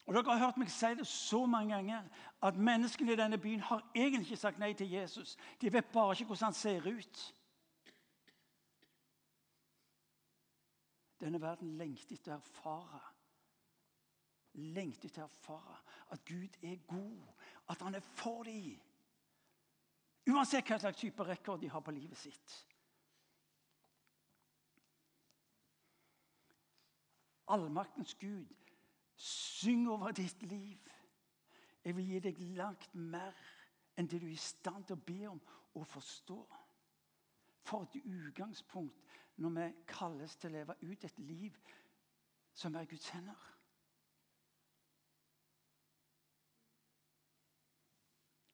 Og 0.06 0.14
Dere 0.14 0.34
har 0.34 0.44
hørt 0.44 0.58
meg 0.58 0.70
si 0.70 0.90
det 0.98 1.06
så 1.06 1.44
mange 1.46 1.74
ganger 1.74 2.08
at 2.42 2.56
menneskene 2.56 3.12
i 3.12 3.20
denne 3.20 3.38
byen 3.38 3.60
har 3.60 3.84
egentlig 3.94 4.32
ikke 4.32 4.40
sagt 4.40 4.58
nei 4.58 4.72
til 4.74 4.90
Jesus. 4.90 5.36
De 5.60 5.72
vet 5.72 5.92
bare 5.94 6.12
ikke 6.12 6.24
hvordan 6.24 6.50
han 6.50 6.58
ser 6.58 6.88
ut. 6.88 7.22
Denne 11.20 11.40
verden 11.40 11.76
lengter 11.78 12.18
etter 12.18 12.34
å 12.34 12.40
erfare 12.40 13.02
lengter 14.54 15.08
etter 15.08 15.24
å 15.24 15.28
erfare 15.28 15.78
at 16.12 16.24
Gud 16.28 16.56
er 16.66 16.80
god, 16.88 17.46
at 17.72 17.84
han 17.84 17.96
er 17.96 18.04
for 18.18 18.44
dem. 18.48 18.80
Uansett 20.28 20.68
hva 20.68 20.78
slags 20.78 21.00
type 21.00 21.24
rekord 21.26 21.62
de 21.62 21.70
har 21.72 21.82
på 21.82 21.94
livet 21.94 22.18
sitt. 22.18 22.58
Allmaktens 27.52 28.14
Gud, 28.20 28.52
syng 29.62 29.88
over 29.88 30.10
ditt 30.10 30.42
liv. 30.42 30.78
Jeg 31.84 31.96
vil 31.96 32.06
gi 32.06 32.20
deg 32.22 32.40
langt 32.56 32.94
mer 32.94 33.36
enn 33.98 34.08
det 34.08 34.20
du 34.22 34.26
er 34.26 34.34
i 34.34 34.40
stand 34.40 34.86
til 34.88 34.98
å 34.98 35.04
be 35.06 35.20
om 35.30 35.40
og 35.78 35.86
forstå. 35.86 36.38
For 37.62 37.86
et 37.86 38.02
utgangspunkt 38.02 39.18
når 39.42 39.54
vi 39.58 39.66
kalles 39.86 40.36
til 40.36 40.50
å 40.50 40.56
leve 40.58 40.76
ut 40.82 41.04
et 41.06 41.18
liv 41.22 41.58
som 42.54 42.74
er 42.76 42.88
Guds 42.90 43.08
hender. 43.14 43.48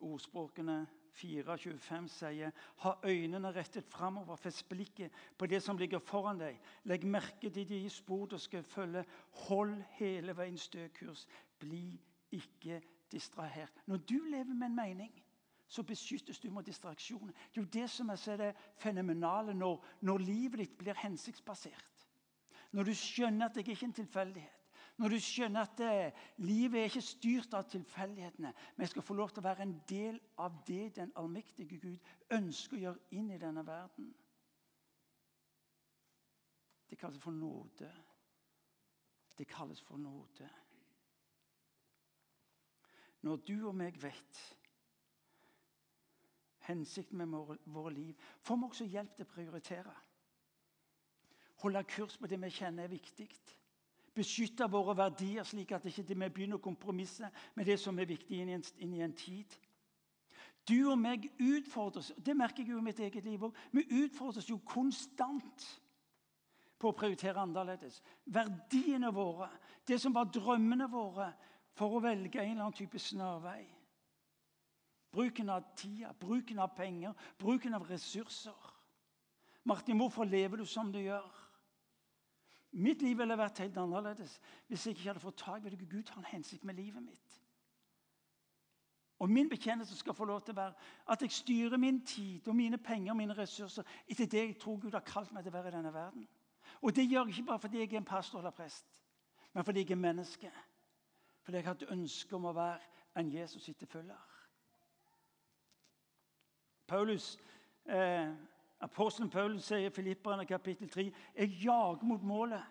Ordspråkene 0.04 0.82
4.25 1.18 2.08
sier 2.12 2.52
ha 2.84 2.92
øynene 3.04 3.50
rettet 3.54 3.86
framover, 3.90 4.36
fest 4.36 4.68
blikket 4.68 5.14
på 5.38 5.46
det 5.46 5.62
som 5.62 5.78
ligger 5.78 5.98
foran 5.98 6.38
deg. 6.38 6.58
Legg 6.84 7.06
merke 7.06 7.50
til 7.50 7.68
de 7.68 7.80
spor 7.90 8.26
du 8.26 8.38
skal 8.38 8.62
følge. 8.62 9.04
Hold 9.48 9.76
hele 9.98 10.36
veien 10.36 10.58
stø 10.58 10.88
kurs. 10.94 11.26
Bli 11.58 11.98
ikke 12.32 12.82
distrahert. 13.12 13.82
Når 13.86 13.96
du 13.96 14.18
lever 14.18 14.54
med 14.54 14.66
en 14.66 14.76
mening, 14.76 15.24
så 15.68 15.82
beskyttes 15.82 16.38
du 16.38 16.50
mot 16.50 16.66
distraksjoner. 16.66 17.32
Det 17.32 17.60
er 17.60 17.62
jo 17.62 17.72
det 17.72 17.90
som 17.90 18.08
er 18.08 18.36
det 18.36 18.54
fenomenale 18.76 19.54
når, 19.54 19.84
når 20.00 20.18
livet 20.18 20.58
ditt 20.62 20.78
blir 20.78 20.96
hensiktsbasert. 20.96 22.06
Når 22.72 22.84
du 22.84 22.94
skjønner 22.94 23.46
at 23.46 23.54
det 23.54 23.66
ikke 23.66 23.84
er 23.84 23.88
en 23.88 23.92
tilfeldighet. 23.92 24.57
Når 24.98 25.08
du 25.14 25.18
skjønner 25.22 25.62
at 25.62 25.80
eh, 25.86 26.22
livet 26.42 26.80
er 26.80 26.88
ikke 26.88 27.04
styrt 27.06 27.52
av 27.54 27.68
tilfeldighetene, 27.70 28.50
men 28.76 28.88
skal 28.90 29.04
få 29.06 29.14
lov 29.14 29.30
til 29.30 29.44
å 29.44 29.46
være 29.46 29.62
en 29.62 29.76
del 29.86 30.16
av 30.42 30.56
det 30.66 30.96
den 30.96 31.12
allmektige 31.20 31.78
Gud 31.78 32.08
ønsker 32.34 32.76
å 32.76 32.80
gjøre 32.82 33.14
inn 33.14 33.28
i 33.30 33.38
denne 33.38 33.62
verden. 33.66 34.08
Det 36.90 36.98
kalles 36.98 37.22
for 37.22 37.36
nåde. 37.36 37.90
Det 39.38 39.46
kalles 39.46 39.82
for 39.86 40.02
nåde. 40.02 40.48
Når 43.22 43.44
du 43.46 43.54
og 43.68 43.76
meg 43.78 44.00
vet 44.02 44.42
hensikten 46.66 47.22
med 47.22 47.54
våre 47.70 47.94
liv, 47.94 48.18
får 48.42 48.58
vi 48.58 48.66
også 48.66 48.90
hjelp 48.90 49.14
til 49.14 49.26
å 49.28 49.30
prioritere. 49.30 49.94
Holde 51.62 51.86
kurs 51.86 52.18
på 52.18 52.26
det 52.30 52.42
vi 52.42 52.50
kjenner 52.54 52.86
er 52.86 52.92
viktig 52.92 53.30
beskytte 54.14 54.66
våre 54.70 54.96
verdier, 54.96 55.44
slik 55.44 55.72
at 55.72 55.86
ikke 55.86 56.04
vi 56.08 56.28
begynner 56.28 56.58
å 56.58 56.64
kompromisse 56.64 57.30
med 57.54 57.66
det 57.66 57.78
som 57.80 57.98
er 57.98 58.08
viktig 58.08 58.40
inn 58.40 58.52
i 58.52 58.56
en, 58.56 58.64
inn 58.78 58.94
i 58.94 59.02
en 59.04 59.16
tid. 59.16 59.58
Du 60.68 60.90
og 60.90 60.98
meg 61.00 61.30
utfordres 61.40 62.12
det 62.20 62.36
merker 62.36 62.62
jeg 62.62 62.74
jo 62.74 62.80
i 62.82 62.84
mitt 62.84 63.00
eget 63.00 63.24
liv 63.24 63.42
også, 63.42 63.68
Vi 63.72 64.04
utfordres 64.04 64.50
jo 64.50 64.58
konstant 64.58 65.66
på 66.78 66.90
å 66.90 66.96
prioritere 66.96 67.40
annerledes. 67.40 68.02
Verdiene 68.24 69.10
våre, 69.14 69.48
det 69.86 69.98
som 70.00 70.14
var 70.14 70.30
drømmene 70.30 70.88
våre, 70.90 71.32
for 71.78 71.94
å 71.94 72.02
velge 72.02 72.40
en 72.42 72.52
eller 72.52 72.66
annen 72.66 72.76
type 72.76 72.98
snarvei. 72.98 73.62
Bruken 75.14 75.48
av 75.50 75.64
tida, 75.78 76.12
bruken 76.12 76.58
av 76.58 76.74
penger, 76.76 77.14
bruken 77.38 77.74
av 77.74 77.86
ressurser. 77.88 78.74
Martin, 79.64 79.98
hvorfor 79.98 80.28
lever 80.28 80.60
du 80.60 80.66
som 80.66 80.92
du 80.92 80.98
gjør? 81.00 81.26
Mitt 82.72 83.02
liv 83.02 83.18
ville 83.18 83.38
vært 83.38 83.58
helt 83.62 83.76
annerledes 83.80 84.40
hvis 84.68 84.86
jeg 84.86 84.96
ikke 84.96 85.08
hadde 85.08 85.22
fått 85.22 85.38
tak 85.40 85.64
i 85.64 85.70
det. 85.72 85.88
Gud 85.90 86.10
har 86.12 86.18
en 86.18 86.32
hensikt 86.32 86.64
med 86.64 86.74
livet 86.74 87.02
mitt. 87.02 87.38
Og 89.18 89.30
Min 89.30 89.48
bekjennelse 89.48 89.96
skal 89.96 90.14
få 90.14 90.24
lov 90.24 90.42
til 90.44 90.54
å 90.54 90.60
være 90.60 90.74
at 91.10 91.22
jeg 91.22 91.32
styrer 91.32 91.76
min 91.76 92.04
tid 92.06 92.48
og 92.48 92.56
mine 92.56 92.78
penger 92.78 93.12
og 93.12 93.16
mine 93.18 93.34
ressurser 93.34 93.82
etter 94.06 94.26
det 94.26 94.44
jeg 94.44 94.58
tror 94.60 94.78
Gud 94.78 94.94
har 94.94 95.06
kalt 95.06 95.32
meg 95.32 95.42
til 95.42 95.50
å 95.50 95.56
være 95.56 95.72
i 95.72 95.76
denne 95.76 95.94
verden. 95.94 96.28
Og 96.82 96.94
Det 96.96 97.08
gjør 97.10 97.26
jeg 97.26 97.38
ikke 97.38 97.46
bare 97.46 97.58
fordi 97.58 97.78
jeg 97.78 97.92
er 97.92 97.96
en 97.96 98.04
pastor 98.04 98.38
eller 98.38 98.50
prest, 98.50 98.86
men 99.52 99.64
fordi 99.64 99.80
jeg 99.80 99.90
er 99.90 99.96
menneske. 99.96 100.52
Fordi 101.42 101.56
jeg 101.56 101.64
har 101.64 101.74
et 101.74 101.90
ønske 101.90 102.36
om 102.36 102.44
å 102.44 102.52
være 102.52 102.78
en 103.16 103.32
Jesus 103.32 103.68
etterfølger. 103.68 104.24
Paulus 106.86 107.38
eh, 107.84 108.30
Apostelen 108.80 109.30
Paulus 109.30 109.66
sier 109.66 109.88
i 109.88 109.94
Filipperne 109.94 110.46
kapittel 110.46 110.90
3.: 110.90 111.10
Jeg 111.36 111.54
jager 111.64 112.04
mot 112.06 112.22
målet. 112.22 112.62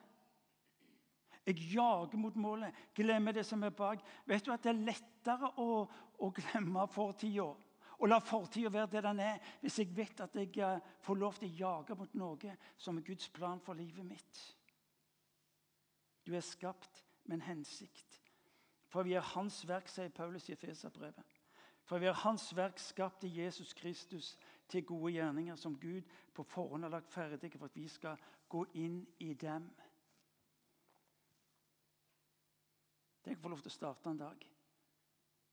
Jeg 1.46 1.56
jager 1.74 2.18
mot 2.18 2.36
målet. 2.36 2.74
Glemmer 2.96 3.32
det 3.32 3.46
som 3.46 3.64
er 3.64 3.70
bak. 3.70 4.04
Vet 4.26 4.46
du 4.46 4.52
at 4.52 4.64
det 4.64 4.72
er 4.72 4.86
lettere 4.92 5.52
å, 5.58 5.88
å 6.20 6.32
glemme 6.36 6.88
fortida 6.92 7.54
og 7.98 8.12
la 8.12 8.20
fortida 8.22 8.70
være 8.70 8.92
det 8.92 9.04
den 9.04 9.20
er, 9.26 9.40
hvis 9.62 9.80
jeg 9.82 9.96
vet 9.98 10.22
at 10.22 10.36
jeg 10.38 10.52
eh, 10.62 10.84
får 11.02 11.18
lov 11.18 11.40
til 11.40 11.50
å 11.50 11.58
jage 11.62 11.98
mot 11.98 12.14
noe 12.20 12.54
som 12.78 12.98
er 13.00 13.06
Guds 13.08 13.30
plan 13.34 13.62
for 13.64 13.78
livet 13.78 14.06
mitt. 14.06 14.42
Du 16.28 16.36
er 16.36 16.46
skapt 16.46 17.04
med 17.26 17.40
en 17.40 17.48
hensikt. 17.48 18.22
For 18.88 19.04
vi 19.04 19.18
er 19.18 19.26
Hans 19.34 19.64
verk, 19.68 19.90
sier 19.90 20.14
Paulus 20.14 20.46
i 20.50 20.54
Efeserbrevet. 20.54 21.37
For 21.88 22.02
vi 22.04 22.10
er 22.10 22.20
Hans 22.20 22.50
verk 22.56 22.80
skapt 22.84 23.24
i 23.24 23.32
Jesus 23.40 23.74
Kristus 23.74 24.34
til 24.68 24.86
gode 24.86 25.14
gjerninger 25.14 25.56
som 25.56 25.80
Gud 25.80 26.02
på 26.36 26.44
forhånd 26.44 26.84
har 26.84 26.92
lagt 26.92 27.12
ferdige 27.12 27.58
for 27.58 27.70
at 27.70 27.76
vi 27.76 27.88
skal 27.88 28.18
gå 28.50 28.66
inn 28.76 29.00
i 29.24 29.34
dem. 29.34 29.70
Tenk 33.24 33.40
å 33.40 33.44
få 33.46 33.52
lov 33.52 33.64
til 33.64 33.72
å 33.72 33.78
starte 33.78 34.12
en 34.12 34.20
dag 34.20 34.44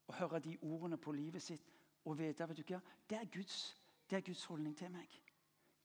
og 0.05 0.19
høre 0.19 0.43
de 0.43 0.57
ordene 0.63 0.99
på 1.01 1.15
livet 1.15 1.43
sitt 1.43 1.71
og 2.05 2.19
vite 2.19 2.47
vet 2.49 2.59
du 2.59 2.67
hva, 2.69 2.81
det 3.09 3.17
er, 3.17 3.31
Guds, 3.33 3.77
det 4.11 4.19
er 4.19 4.27
Guds 4.27 4.45
holdning 4.51 4.75
til 4.77 4.91
meg. 4.93 5.09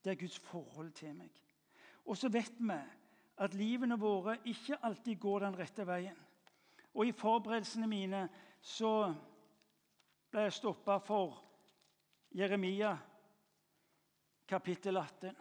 Det 0.03 0.11
er 0.11 0.19
Guds 0.19 0.39
forhold 0.49 0.91
til 0.97 1.13
meg. 1.15 1.31
Og 2.05 2.17
så 2.17 2.29
vet 2.33 2.57
vi 2.59 2.79
at 3.39 3.55
livene 3.55 3.95
våre 3.99 4.39
ikke 4.49 4.81
alltid 4.83 5.19
går 5.21 5.45
den 5.45 5.57
rette 5.61 5.85
veien. 5.87 6.17
Og 6.93 7.07
I 7.07 7.15
forberedelsene 7.15 7.87
mine 7.87 8.25
så 8.61 9.13
ble 10.29 10.45
jeg 10.45 10.53
stoppa 10.53 10.99
for 11.01 11.39
Jeremia 12.37 12.93
kapittel 14.49 14.97
18, 14.97 15.31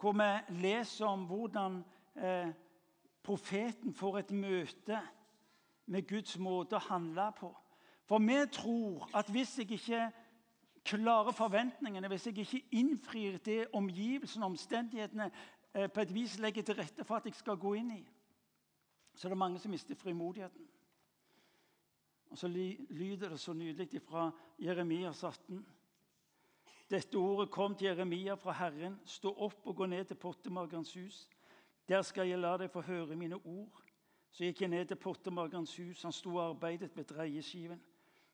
hvor 0.00 0.12
vi 0.12 0.60
leser 0.60 1.06
om 1.06 1.24
hvordan 1.28 1.84
eh, 2.16 2.52
profeten 3.22 3.94
får 3.94 4.18
et 4.18 4.30
møte 4.30 5.00
med 5.86 6.08
Guds 6.08 6.38
måte 6.38 6.76
å 6.76 6.86
handle 6.90 7.26
på. 7.36 7.50
For 8.08 8.20
vi 8.24 8.38
tror 8.52 9.08
at 9.16 9.28
hvis 9.32 9.58
jeg 9.58 9.70
ikke 9.76 10.10
klarer 10.84 11.36
forventningene, 11.36 12.08
hvis 12.08 12.26
jeg 12.26 12.38
ikke 12.38 12.64
innfrir 12.80 13.38
det 13.44 13.66
omgivelsene 13.72 14.44
og 14.44 14.56
omstendighetene 14.56 15.30
eh, 15.74 15.88
på 15.88 16.00
et 16.00 16.14
vis 16.14 16.38
legger 16.38 16.62
til 16.62 16.80
rette 16.80 17.04
for 17.04 17.20
at 17.20 17.28
jeg 17.28 17.36
skal 17.36 17.60
gå 17.60 17.74
inn 17.80 17.94
i, 17.96 18.04
så 19.14 19.28
er 19.28 19.34
det 19.34 19.38
mange 19.38 19.58
som 19.58 19.72
mister 19.72 19.94
frimodigheten. 19.94 20.68
Og 22.30 22.38
så 22.38 22.48
lyder 22.48 23.28
det 23.28 23.40
så 23.40 23.52
nydelig 23.52 24.02
fra 24.02 24.30
Jeremias 24.58 25.24
18. 25.24 25.66
Dette 26.90 27.18
ordet 27.18 27.50
kom 27.50 27.74
til 27.74 27.86
Jeremia 27.86 28.34
fra 28.34 28.52
Herren. 28.52 28.96
Stå 29.04 29.30
opp 29.34 29.66
og 29.66 29.76
gå 29.76 29.86
ned 29.86 30.04
til 30.04 30.18
pottemagerens 30.18 30.94
hus. 30.94 31.28
Der 31.88 32.02
skal 32.02 32.28
jeg 32.28 32.38
la 32.38 32.56
deg 32.58 32.70
få 32.70 32.82
høre 32.86 33.16
mine 33.18 33.36
ord. 33.36 33.82
Så 34.30 34.44
gikk 34.46 34.62
jeg 34.62 34.70
ned 34.70 34.86
til 34.90 34.98
pottemagerens 34.98 35.76
hus. 35.76 36.02
Han 36.02 36.14
sto 36.14 36.36
og 36.36 36.44
arbeidet 36.48 36.96
med 36.96 37.04
dreieskiven. 37.10 37.80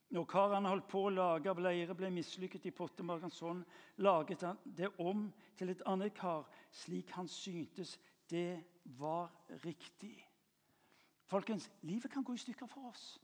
Når 0.09 0.25
karene 0.31 0.71
holdt 0.71 0.88
på 0.88 1.03
å 1.07 1.11
lage 1.11 1.50
av 1.50 1.61
leire, 1.61 1.95
ble 1.99 2.12
mislykket 2.15 2.69
i 2.69 2.75
pottemagerens 2.76 3.41
hånd, 3.43 3.65
laget 3.99 4.45
han 4.47 4.61
det 4.65 4.93
om 5.03 5.26
til 5.59 5.73
et 5.73 5.83
annet 5.88 6.15
kar, 6.15 6.47
slik 6.71 7.11
han 7.17 7.29
syntes 7.29 7.97
det 8.31 8.62
var 9.00 9.33
riktig. 9.65 10.15
Folkens, 11.26 11.67
livet 11.83 12.12
kan 12.12 12.23
gå 12.23 12.37
i 12.37 12.45
stykker 12.45 12.71
for 12.71 12.93
oss. 12.93 13.17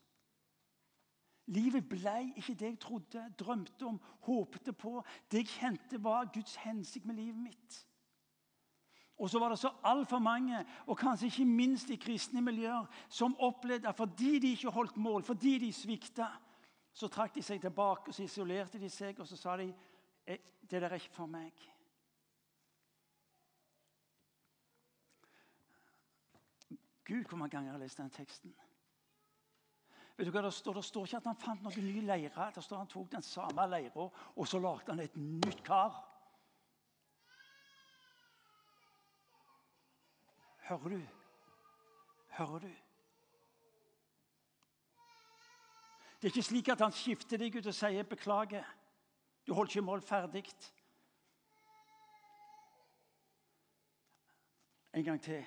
Livet 1.53 1.85
ble 1.89 2.33
ikke 2.37 2.55
det 2.57 2.69
jeg 2.71 2.81
trodde, 2.81 3.23
drømte 3.39 3.87
om, 3.87 3.99
håpte 4.25 4.73
på. 4.73 5.01
Det 5.31 5.43
jeg 5.43 5.55
kjente, 5.59 6.01
var 6.05 6.31
Guds 6.33 6.55
hensikt 6.63 7.07
med 7.09 7.19
livet 7.19 7.41
mitt. 7.41 7.81
Og 9.23 9.31
så 9.31 9.39
var 9.39 9.53
det 9.53 9.59
så 9.61 9.71
altfor 9.85 10.19
mange, 10.19 10.65
og 10.87 10.99
kanskje 10.99 11.29
ikke 11.29 11.45
minst 11.45 11.91
i 11.91 11.99
kristne 12.01 12.41
miljøer, 12.43 12.89
som 13.09 13.37
opplevde 13.39 13.89
at 13.89 13.97
fordi 13.97 14.39
de 14.39 14.55
ikke 14.57 14.71
holdt 14.71 14.97
mål, 14.97 15.23
fordi 15.23 15.59
de 15.59 15.73
svikta, 15.73 16.27
så 16.93 17.09
trakk 17.09 17.35
de 17.35 17.43
seg 17.43 17.61
tilbake 17.61 18.11
og 18.11 18.15
så 18.15 18.25
isolerte 18.25 18.81
de 18.81 18.89
seg 18.91 19.21
og 19.21 19.29
så 19.29 19.37
sa 19.37 19.57
de, 19.57 19.71
«Eh, 20.27 20.39
det 20.71 20.81
der 20.83 20.89
er 20.89 21.01
ikke 21.01 21.15
for 21.15 21.27
meg. 21.27 21.53
Gud, 27.05 27.25
hvor 27.25 27.37
mange 27.37 27.51
ganger 27.51 27.73
har 27.73 27.79
jeg 27.79 27.85
lest 27.85 27.99
den 27.99 28.11
teksten? 28.11 28.55
Vet 30.23 30.29
du 30.31 30.37
hva 30.37 30.43
Det 30.47 30.53
står 30.55 30.75
Det 30.75 30.85
står 30.85 31.07
ikke 31.09 31.17
at 31.17 31.25
han 31.27 31.37
fant 31.43 31.63
noen 31.67 31.83
nye 31.83 32.03
leirer. 32.07 32.51
Det 32.55 32.63
står 32.63 32.77
at 32.77 32.81
Han 32.85 32.91
tok 32.93 33.09
den 33.11 33.23
samme 33.27 33.65
leira 33.67 34.05
og 34.37 34.47
så 34.47 34.59
lagde 34.63 34.93
han 34.93 35.01
et 35.03 35.17
nytt 35.17 35.65
kar. 35.67 35.97
Hører 40.69 40.95
du? 40.95 41.01
Hører 42.37 42.59
du? 42.59 42.69
Det 46.21 46.29
er 46.29 46.31
ikke 46.31 46.43
slik 46.43 46.69
at 46.69 46.81
han 46.87 46.95
skifter 46.95 47.43
deg 47.43 47.57
ut 47.57 47.67
og 47.67 47.75
sier 47.75 48.05
'beklager'. 48.05 48.71
Du 49.47 49.55
holdt 49.55 49.75
ikke 49.75 49.83
mål 49.83 50.01
ferdig. 50.01 50.45
En 54.95 55.05
gang 55.05 55.23
til. 55.23 55.45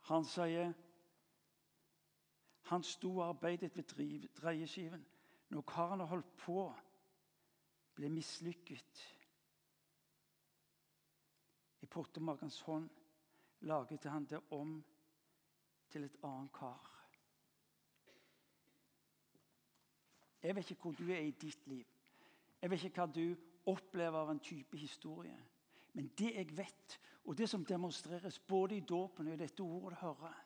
Han 0.00 0.24
sier 0.24 0.72
Han 2.72 2.82
sto 2.82 3.16
og 3.18 3.28
arbeidet 3.28 3.76
ved 3.76 4.28
dreieskiven. 4.40 5.06
Når 5.48 5.60
karen 5.68 6.00
holdt 6.00 6.36
på, 6.40 6.62
ble 7.94 8.08
mislykket. 8.08 9.02
I 11.84 11.86
pottemakers 11.86 12.60
hånd 12.64 12.88
laget 13.68 14.08
han 14.08 14.24
det 14.24 14.40
om 14.56 14.78
til 15.92 16.06
et 16.08 16.16
annet 16.24 16.52
kar. 16.56 16.88
Jeg 20.42 20.56
vet 20.56 20.70
ikke 20.70 20.82
hvor 20.82 20.96
du 20.96 21.12
er 21.12 21.20
i 21.26 21.36
ditt 21.44 21.66
liv. 21.68 21.84
Jeg 22.62 22.70
vet 22.70 22.86
ikke 22.88 23.04
hva 23.04 23.12
du 23.12 23.36
opplever 23.68 24.18
av 24.22 24.32
en 24.32 24.40
type 24.40 24.80
historie. 24.80 25.36
Men 25.92 26.08
det 26.18 26.32
jeg 26.38 26.56
vet, 26.56 26.98
og 27.24 27.36
det 27.38 27.50
som 27.52 27.68
demonstreres 27.68 28.38
både 28.38 28.80
i 28.80 28.86
dåpen 28.88 29.28
og 29.28 29.36
i 29.36 29.42
dette 29.44 29.60
ordet 29.60 30.00
hører 30.00 30.40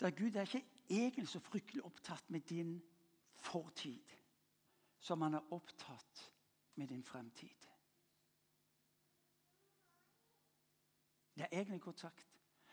det 0.00 0.06
er 0.06 0.16
Gud 0.16 0.36
er 0.36 0.48
ikke 0.48 0.79
egentlig 0.90 1.28
så 1.28 1.40
fryktelig 1.40 1.84
opptatt 1.84 2.30
med 2.30 2.40
din 2.40 2.82
fortid 3.34 4.16
som 5.00 5.22
han 5.22 5.34
er 5.34 5.52
opptatt 5.52 6.32
med 6.74 6.88
din 6.88 7.04
fremtid. 7.04 7.68
Det 11.34 11.42
er 11.42 11.56
egentlig 11.56 11.80
godt 11.80 12.00
sagt. 12.00 12.26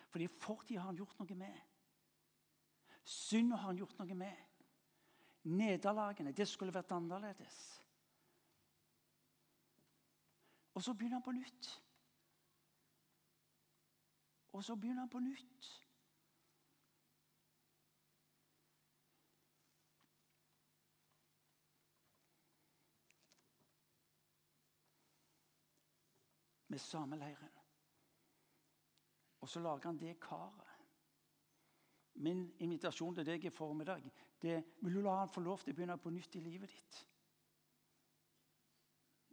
Fordi 0.09 0.27
fortida 0.27 0.79
har 0.79 0.85
han 0.85 0.97
gjort 0.97 1.19
noe 1.19 1.35
med. 1.35 1.57
Synda 3.03 3.55
har 3.55 3.71
han 3.71 3.77
gjort 3.77 3.97
noe 3.99 4.15
med. 4.15 4.35
Nederlagene 5.47 6.33
Det 6.35 6.47
skulle 6.47 6.73
vært 6.73 6.91
annerledes. 6.91 7.57
Og 10.73 10.83
så 10.83 10.93
begynner 10.93 11.15
han 11.15 11.23
på 11.23 11.31
nytt. 11.31 11.69
Og 14.51 14.63
så 14.63 14.75
begynner 14.75 15.05
han 15.05 15.09
på 15.09 15.19
nytt. 15.19 15.86
Med 26.77 26.81
sameleiren. 26.81 27.53
Og 29.41 29.49
så 29.49 29.59
lager 29.59 29.87
han 29.87 29.97
det 29.97 30.19
karet. 30.21 30.73
Min 32.13 32.43
invitasjon 32.59 33.15
til 33.17 33.25
deg 33.25 33.45
i 33.45 33.49
formiddag 33.49 34.05
det 34.41 34.59
vil 34.85 34.93
du 34.93 35.01
la 35.01 35.15
han 35.23 35.31
få 35.33 35.41
lov 35.41 35.63
til 35.63 35.73
å 35.73 35.79
begynne 35.79 35.97
på 35.97 36.13
nytt 36.13 36.37
i 36.37 36.43
livet 36.45 36.69
ditt. 36.69 36.99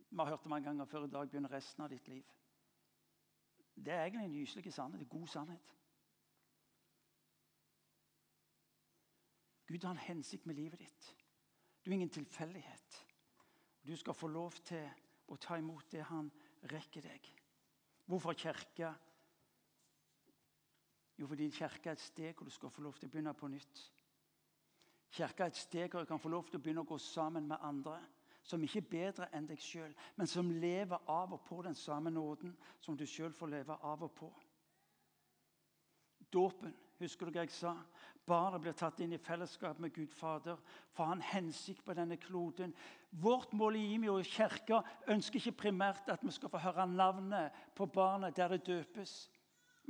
Vi 0.08 0.16
har 0.22 0.30
hørt 0.30 0.46
det 0.46 0.54
mange 0.54 0.70
ganger 0.70 0.88
før 0.88 1.04
i 1.04 1.12
dag. 1.12 1.28
Begynner 1.28 1.52
resten 1.52 1.84
av 1.84 1.92
ditt 1.92 2.08
liv. 2.08 2.32
Det 3.76 3.92
er 3.92 4.06
egentlig 4.06 4.24
en 4.24 4.40
gyselig 4.40 4.74
sannhet. 4.78 5.04
En 5.04 5.12
god 5.18 5.28
sannhet. 5.36 5.76
Gud 9.68 9.84
har 9.84 9.98
en 9.98 10.06
hensikt 10.08 10.46
med 10.48 10.56
livet 10.56 10.80
ditt. 10.80 11.14
Du 11.84 11.90
er 11.90 12.00
ingen 12.00 12.16
tilfeldighet. 12.16 13.02
Du 13.84 13.96
skal 14.00 14.16
få 14.16 14.32
lov 14.32 14.56
til 14.64 14.88
å 15.28 15.36
ta 15.40 15.58
imot 15.58 15.90
det 15.92 16.04
han 16.10 16.30
rekker 16.70 17.04
deg. 17.04 17.28
Hvorfor 18.06 18.36
kirke? 18.36 18.92
Jo, 21.16 21.28
fordi 21.30 21.50
kirke 21.54 21.92
er 21.92 21.98
et 21.98 22.02
sted 22.02 22.34
hvor 22.34 22.48
du 22.48 22.52
skal 22.52 22.72
få 22.74 22.82
lov 22.84 22.98
til 22.98 23.08
å 23.08 23.12
begynne 23.12 23.34
på 23.38 23.48
nytt. 23.48 23.84
Kirke 25.14 25.46
er 25.46 25.52
et 25.52 25.60
sted 25.62 25.88
hvor 25.88 26.02
du 26.02 26.10
kan 26.10 26.20
få 26.20 26.32
lov 26.32 26.48
til 26.48 26.58
å 26.58 26.62
begynne 26.64 26.82
å 26.82 26.90
gå 26.90 26.98
sammen 26.98 27.48
med 27.48 27.62
andre 27.62 28.00
som 28.44 28.62
ikke 28.62 28.82
er 28.82 28.88
bedre 28.90 29.28
enn 29.32 29.46
deg 29.48 29.60
sjøl, 29.62 29.92
men 30.18 30.28
som 30.28 30.50
lever 30.60 31.06
av 31.08 31.32
og 31.32 31.44
på 31.46 31.62
den 31.64 31.76
samme 31.78 32.10
nåden 32.12 32.52
som 32.84 32.96
du 32.96 33.06
sjøl 33.08 33.32
får 33.32 33.52
leve 33.54 33.76
av 33.80 34.02
og 34.04 34.12
på. 34.18 34.28
Dåpen, 36.34 36.74
husker 37.00 37.26
du 37.26 37.34
hva 37.34 37.44
jeg 37.44 37.52
sa? 37.54 37.74
Barnet 38.24 38.62
blir 38.64 38.76
tatt 38.76 39.00
inn 39.04 39.12
i 39.12 39.20
fellesskap 39.20 39.80
med 39.82 39.92
Gud 39.92 40.12
Fader 40.16 40.56
for 40.94 41.04
å 41.04 41.08
ha 41.10 41.16
en 41.16 41.24
hensikt 41.28 41.84
på 41.84 41.96
denne 41.96 42.16
kloden. 42.16 42.72
Vårt 43.10 43.52
mål 43.52 43.76
i 43.76 43.84
Imi 43.94 44.08
og 44.08 44.24
kirka 44.24 44.80
ønsker 45.12 45.40
ikke 45.40 45.66
primært 45.66 46.08
at 46.12 46.24
vi 46.24 46.32
skal 46.32 46.52
få 46.52 46.62
høre 46.64 46.86
navnet 46.88 47.58
på 47.76 47.86
barnet 47.92 48.36
der 48.36 48.54
det 48.54 48.64
døpes, 48.66 49.28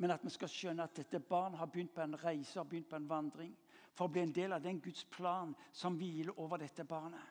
men 0.02 0.10
at 0.10 0.24
vi 0.24 0.32
skal 0.34 0.50
skjønne 0.50 0.88
at 0.88 0.96
dette 0.98 1.20
barnet 1.22 1.60
har 1.60 1.70
begynt 1.70 1.94
på 1.94 2.02
en 2.02 2.18
reise 2.24 2.58
har 2.58 2.66
begynt 2.66 2.90
på 2.90 2.98
en 2.98 3.08
vandring 3.08 3.54
for 3.94 4.08
å 4.08 4.10
bli 4.10 4.24
en 4.24 4.34
del 4.34 4.56
av 4.56 4.62
den 4.64 4.80
Guds 4.82 5.04
plan 5.06 5.54
som 5.72 5.94
hviler 5.94 6.34
over 6.42 6.58
dette 6.58 6.84
barnet. 6.84 7.22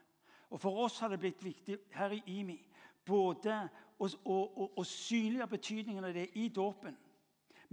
Og 0.54 0.62
For 0.62 0.86
oss 0.86 1.00
har 1.02 1.10
det 1.10 1.20
blitt 1.20 1.44
viktig 1.44 1.80
her 1.98 2.14
i 2.14 2.22
IMI 2.40 2.60
både 3.06 3.56
å, 3.98 4.08
å, 4.08 4.38
å, 4.38 4.68
å 4.80 4.84
synliggjøre 4.88 5.52
betydningen 5.58 6.06
av 6.08 6.14
det 6.16 6.30
i 6.40 6.48
dåpen, 6.54 6.96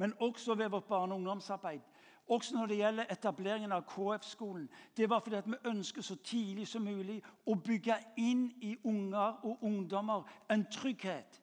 men 0.00 0.14
også 0.20 0.54
ved 0.54 0.68
vårt 0.68 0.84
barne- 0.84 1.14
og 1.14 1.18
ungdomsarbeid. 1.18 1.80
Også 2.26 2.54
når 2.54 2.66
det 2.66 2.76
gjelder 2.76 3.04
etableringen 3.10 3.72
av 3.72 3.82
KF-skolen. 3.82 4.70
Det 4.96 5.10
var 5.10 5.20
fordi 5.20 5.36
vi 5.46 5.56
ønsker 5.64 6.02
så 6.02 6.16
tidlig 6.16 6.68
som 6.68 6.82
mulig 6.82 7.18
å 7.46 7.54
bygge 7.54 7.98
inn 8.16 8.46
i 8.62 8.76
unger 8.84 9.44
og 9.44 9.58
ungdommer 9.62 10.24
en 10.50 10.64
trygghet, 10.72 11.42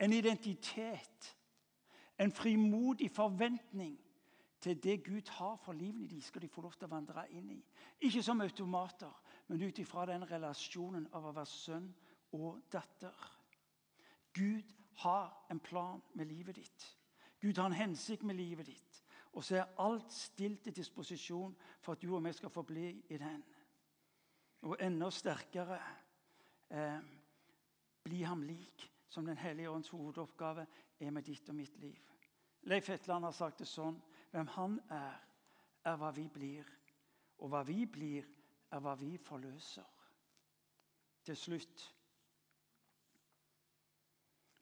en 0.00 0.12
identitet, 0.12 1.36
en 2.18 2.32
frimodig 2.32 3.10
forventning 3.10 3.98
til 4.60 4.82
det 4.82 5.04
Gud 5.04 5.28
har 5.28 5.56
for 5.56 5.72
livene 5.72 6.08
de 6.08 6.22
skal 6.22 6.42
de 6.42 6.48
få 6.48 6.62
lov 6.64 6.72
til 6.72 6.88
å 6.88 6.94
vandre 6.94 7.26
inn 7.30 7.50
i. 7.50 7.60
Ikke 8.00 8.22
som 8.22 8.40
automater, 8.40 9.12
men 9.48 9.62
ut 9.62 9.78
ifra 9.78 10.06
den 10.06 10.24
relasjonen 10.30 11.08
av 11.12 11.26
å 11.26 11.36
være 11.36 11.52
sønn 11.52 11.92
og 12.32 12.62
datter. 12.72 13.28
Gud 14.32 14.72
har 14.96 15.46
en 15.50 15.60
plan 15.60 16.02
med 16.14 16.26
livet 16.26 16.56
ditt. 16.56 16.75
Gud 17.46 17.58
har 17.58 17.66
en 17.66 17.72
hensikt 17.72 18.22
med 18.22 18.34
livet 18.34 18.66
ditt. 18.66 19.02
Og 19.32 19.44
så 19.44 19.60
er 19.60 19.74
alt 19.78 20.12
stilt 20.12 20.64
til 20.64 20.74
disposisjon 20.74 21.52
for 21.80 21.92
at 21.92 22.02
du 22.02 22.08
og 22.16 22.24
vi 22.24 22.32
skal 22.34 22.50
få 22.50 22.64
bli 22.66 22.88
i 23.08 23.18
den. 23.20 23.44
Og 24.66 24.80
enda 24.82 25.10
sterkere 25.14 25.78
eh, 26.70 26.98
bli 28.02 28.22
ham 28.22 28.42
lik, 28.42 28.90
som 29.08 29.26
Den 29.26 29.36
hellige 29.36 29.70
ånds 29.70 29.88
hovedoppgave 29.88 30.66
er 31.00 31.10
med 31.10 31.22
ditt 31.22 31.48
og 31.48 31.54
mitt 31.54 31.78
liv. 31.78 32.00
Leif 32.62 32.88
Hetland 32.88 33.24
har 33.24 33.32
sagt 33.32 33.62
det 33.62 33.68
sånn 33.70 34.00
hvem 34.32 34.50
han 34.56 34.80
er, 34.90 35.22
er 35.84 35.96
hva 36.02 36.10
vi 36.10 36.26
blir. 36.28 36.66
Og 37.38 37.52
hva 37.52 37.62
vi 37.62 37.86
blir, 37.86 38.26
er 38.74 38.82
hva 38.82 38.96
vi 38.98 39.14
forløser. 39.22 39.86
Til 41.22 41.36
slutt 41.36 41.92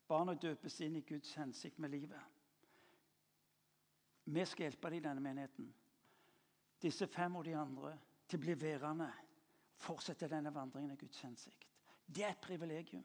Barnet 0.09 0.43
døpes 0.43 0.81
inn 0.85 0.99
i 1.01 1.07
Guds 1.09 1.33
hensikt 1.41 1.79
med 1.81 1.95
livet. 1.97 2.21
Vi 4.25 4.45
skal 4.45 4.65
hjelpe 4.69 4.91
dem 4.91 4.99
i 4.99 5.05
denne 5.05 5.21
menigheten. 5.21 5.75
Disse 6.83 7.07
fem 7.07 7.37
og 7.37 7.45
de 7.45 7.57
andre 7.57 7.95
til 8.29 8.39
å 8.39 8.45
bli 8.45 8.57
værende. 8.61 9.11
Fortsette 9.85 10.29
denne 10.31 10.53
vandringen 10.55 10.95
i 10.95 11.01
Guds 11.01 11.21
hensikt. 11.25 11.69
Det 12.07 12.25
er 12.25 12.33
et 12.33 12.45
privilegium. 12.45 13.05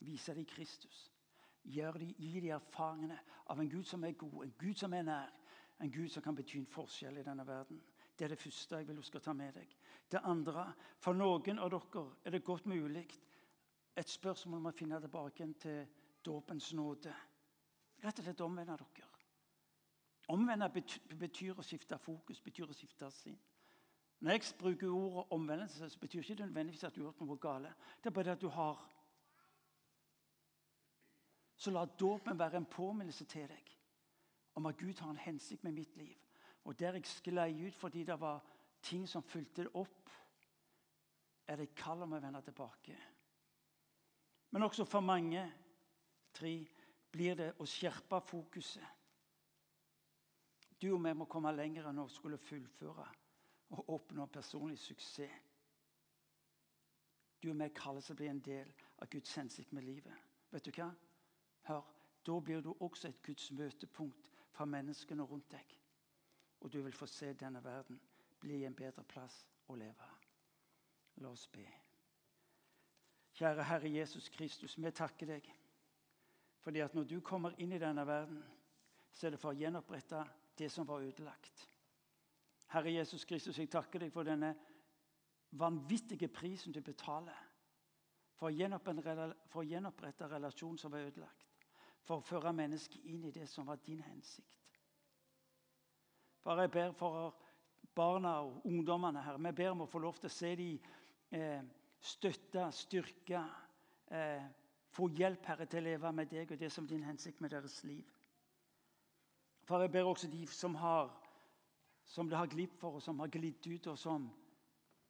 Vise 0.00 0.34
dem 0.34 0.46
Kristus. 0.46 1.10
Gjør 1.62 1.98
de, 2.00 2.14
gi 2.18 2.40
dem 2.40 2.54
erfaringene 2.56 3.18
av 3.52 3.60
en 3.60 3.70
Gud 3.70 3.84
som 3.84 4.04
er 4.04 4.16
god, 4.18 4.44
en 4.44 4.54
Gud 4.58 4.78
som 4.78 4.94
er 4.96 5.04
nær, 5.04 5.32
en 5.80 5.92
Gud 5.92 6.08
som 6.08 6.22
kan 6.22 6.36
bety 6.36 6.58
en 6.60 6.70
forskjell 6.70 7.20
i 7.20 7.24
denne 7.24 7.46
verden. 7.46 7.80
Det 8.16 8.24
er 8.24 8.34
det 8.34 8.40
første 8.40 8.76
jeg 8.76 8.88
vil 8.88 9.00
du 9.00 9.02
skal 9.02 9.22
ta 9.24 9.32
med 9.32 9.54
deg. 9.56 9.74
Det 10.10 10.20
andre 10.24 10.66
For 11.00 11.16
noen 11.16 11.58
av 11.58 11.70
dere 11.72 12.06
er 12.24 12.34
det 12.34 12.44
godt 12.44 12.66
mulig 12.66 13.06
et 13.96 14.08
spørsmål 14.08 14.60
om 14.60 14.70
å 14.70 14.76
finne 14.76 15.00
tilbake 15.00 15.46
til 15.60 15.86
dåpens 16.24 16.72
nåde. 16.76 17.14
Rett 18.00 18.18
og 18.18 18.24
slett 18.24 18.44
omvende 18.44 18.76
dere. 18.76 19.09
Omvende 20.30 20.68
betyr 21.18 21.58
å 21.58 21.64
skifte 21.66 21.98
fokus, 21.98 22.40
betyr 22.40 22.70
å 22.70 22.76
skifte 22.76 23.08
sinn. 23.14 23.38
Når 24.20 24.36
jeg 24.36 24.54
bruker 24.60 24.92
ordet 24.92 25.32
omvendelse, 25.32 25.88
så 25.90 25.98
betyr 25.98 26.20
ikke 26.20 26.36
det 26.38 26.46
nødvendigvis 26.46 26.84
at 26.84 26.94
du 26.94 27.00
har 27.00 27.08
gjort 27.08 27.22
noe 27.24 27.38
galt. 27.40 27.86
Det 27.98 28.10
er 28.10 28.14
bare 28.14 28.28
det 28.28 28.36
at 28.38 28.42
du 28.44 28.48
har 28.48 28.86
Så 31.60 31.70
la 31.70 31.84
dåpen 31.84 32.38
være 32.38 32.56
en 32.56 32.64
påminnelse 32.64 33.24
til 33.28 33.44
deg 33.48 33.66
om 34.56 34.66
at 34.66 34.78
Gud 34.80 35.00
har 35.00 35.10
en 35.10 35.18
hensikt 35.20 35.64
med 35.64 35.74
mitt 35.76 35.96
liv. 35.96 36.16
Og 36.64 36.78
der 36.80 36.96
jeg 36.96 37.06
sklei 37.06 37.66
ut 37.66 37.76
fordi 37.76 38.04
det 38.04 38.16
var 38.20 38.40
ting 38.82 39.08
som 39.08 39.22
fulgte 39.22 39.66
det 39.66 39.74
opp, 39.74 40.10
er 41.46 41.60
det 41.60 41.74
kall 41.76 42.02
om 42.06 42.14
å 42.16 42.20
vende 42.20 42.40
tilbake. 42.46 42.96
Men 44.50 44.62
også 44.62 44.84
for 44.88 45.04
mange 45.04 45.42
tre 46.32 46.54
blir 47.12 47.36
det 47.36 47.50
å 47.58 47.66
skjerpe 47.68 48.22
fokuset. 48.24 48.86
Du 50.80 50.94
og 50.94 51.04
vi 51.04 51.12
må 51.12 51.26
komme 51.28 51.52
lenger 51.52 51.90
enn 51.90 52.00
å 52.00 52.08
skulle 52.08 52.38
fullføre 52.40 53.06
og 53.76 53.90
oppnå 53.94 54.26
personlig 54.32 54.78
suksess. 54.80 55.46
Du 57.40 57.50
og 57.50 57.60
vi 57.60 57.68
kalles 57.76 58.08
til 58.08 58.16
å 58.16 58.20
bli 58.20 58.28
en 58.28 58.42
del 58.44 58.72
av 59.00 59.08
Guds 59.12 59.34
hensikt 59.36 59.72
med 59.72 59.84
livet. 59.84 60.16
Vet 60.52 60.66
du 60.66 60.72
hva? 60.76 60.90
Hør, 61.68 61.84
da 62.26 62.38
blir 62.40 62.64
du 62.64 62.72
også 62.72 63.08
et 63.08 63.22
Guds 63.24 63.50
møtepunkt 63.56 64.28
for 64.56 64.68
menneskene 64.68 65.24
rundt 65.24 65.48
deg. 65.52 65.76
Og 66.60 66.72
du 66.72 66.82
vil 66.84 66.96
få 66.96 67.08
se 67.08 67.32
denne 67.32 67.62
verden 67.64 68.00
bli 68.40 68.64
en 68.64 68.76
bedre 68.76 69.04
plass 69.08 69.44
å 69.68 69.76
leve. 69.76 70.10
La 71.20 71.32
oss 71.32 71.46
be. 71.52 71.64
Kjære 73.36 73.64
Herre 73.64 73.88
Jesus 73.88 74.28
Kristus, 74.28 74.76
vi 74.76 74.90
takker 74.90 75.36
deg 75.36 75.56
fordi 76.60 76.82
at 76.84 76.92
når 76.92 77.06
du 77.08 77.20
kommer 77.24 77.54
inn 77.56 77.72
i 77.72 77.78
denne 77.80 78.02
verden, 78.04 78.42
så 79.16 79.26
er 79.26 79.32
det 79.32 79.38
for 79.40 79.54
å 79.54 79.56
gjenopprette 79.56 80.18
det 80.60 80.68
som 80.72 80.86
var 80.88 81.00
ødelagt. 81.00 81.68
Herre 82.70 82.92
Jesus 82.92 83.24
Kristus, 83.24 83.58
jeg 83.58 83.70
takker 83.70 84.04
deg 84.04 84.12
for 84.12 84.28
denne 84.28 84.52
vanvittige 85.58 86.28
prisen 86.28 86.72
du 86.72 86.82
betaler 86.84 87.38
for 88.38 88.50
å 88.50 89.64
gjenopprette 89.66 90.28
relasjonen 90.30 90.78
som 90.78 90.92
var 90.92 91.08
ødelagt. 91.08 91.46
For 92.06 92.20
å 92.20 92.24
føre 92.24 92.52
mennesket 92.56 93.08
inn 93.08 93.24
i 93.24 93.32
det 93.34 93.48
som 93.48 93.66
var 93.68 93.80
din 93.84 94.00
hensikt. 94.04 94.78
Bare 96.44 96.64
jeg 96.64 96.72
ber 96.76 96.94
for 96.96 97.34
barna 97.94 98.38
og 98.44 98.64
ungdommene 98.64 99.22
her. 99.24 99.36
Vi 99.36 99.52
ber 99.52 99.74
om 99.74 99.84
å 99.84 99.90
få 99.90 100.00
lov 100.00 100.20
til 100.20 100.30
å 100.30 100.32
se 100.32 100.54
dem 100.56 100.78
eh, 101.36 101.60
støtte, 102.00 102.70
styrke, 102.72 103.42
eh, 104.08 104.46
få 104.90 105.10
hjelp 105.14 105.44
Herre, 105.46 105.66
til 105.66 105.82
å 105.82 105.88
leve 105.90 106.12
med 106.16 106.32
deg 106.32 106.52
og 106.52 106.58
det 106.60 106.72
som 106.72 106.86
er 106.86 106.94
din 106.94 107.06
hensikt 107.06 107.40
med 107.40 107.52
deres 107.52 107.82
liv. 107.84 108.08
For 109.70 109.80
jeg 109.84 109.92
ber 109.94 110.08
også 110.10 110.26
de 110.26 110.46
som, 110.50 110.74
har, 110.74 111.12
som 112.04 112.28
det 112.28 112.38
har 112.38 112.48
glipp 112.50 112.72
for, 112.80 112.96
og 112.98 113.02
som 113.02 113.20
har 113.22 113.30
glidd 113.30 113.66
ut, 113.70 113.86
og 113.86 113.98
som 113.98 114.24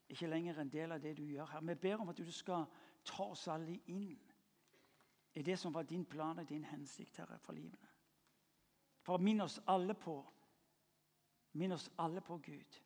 ikke 0.08 0.28
lenger 0.28 0.58
er 0.58 0.60
en 0.60 0.72
del 0.72 0.92
av 0.92 1.00
det 1.00 1.14
du 1.16 1.22
gjør 1.24 1.48
her. 1.48 1.62
Vi 1.64 1.74
ber 1.80 2.02
om 2.02 2.10
at 2.12 2.20
du 2.20 2.28
skal 2.32 2.66
ta 3.08 3.24
oss 3.24 3.46
alle 3.48 3.78
inn 3.88 4.10
i 5.32 5.42
det 5.46 5.56
som 5.58 5.72
var 5.72 5.88
din 5.88 6.04
plan 6.04 6.42
og 6.42 6.48
din 6.48 6.66
hensikt, 6.68 7.16
Herre, 7.16 7.38
for 7.40 7.56
livene. 7.56 7.88
For 9.00 9.16
minn 9.16 9.40
oss 9.40 9.56
alle 9.64 9.96
på 9.96 10.18
Minn 11.52 11.72
oss 11.72 11.88
alle 11.98 12.20
på, 12.20 12.36
Gud, 12.38 12.76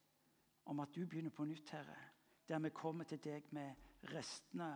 om 0.64 0.78
at 0.80 0.94
du 0.94 1.02
begynner 1.04 1.30
på 1.30 1.44
nytt, 1.44 1.74
Herre, 1.74 1.98
der 2.48 2.62
vi 2.64 2.70
kommer 2.72 3.04
til 3.04 3.20
deg 3.20 3.50
med 3.52 3.74
restene 4.14 4.70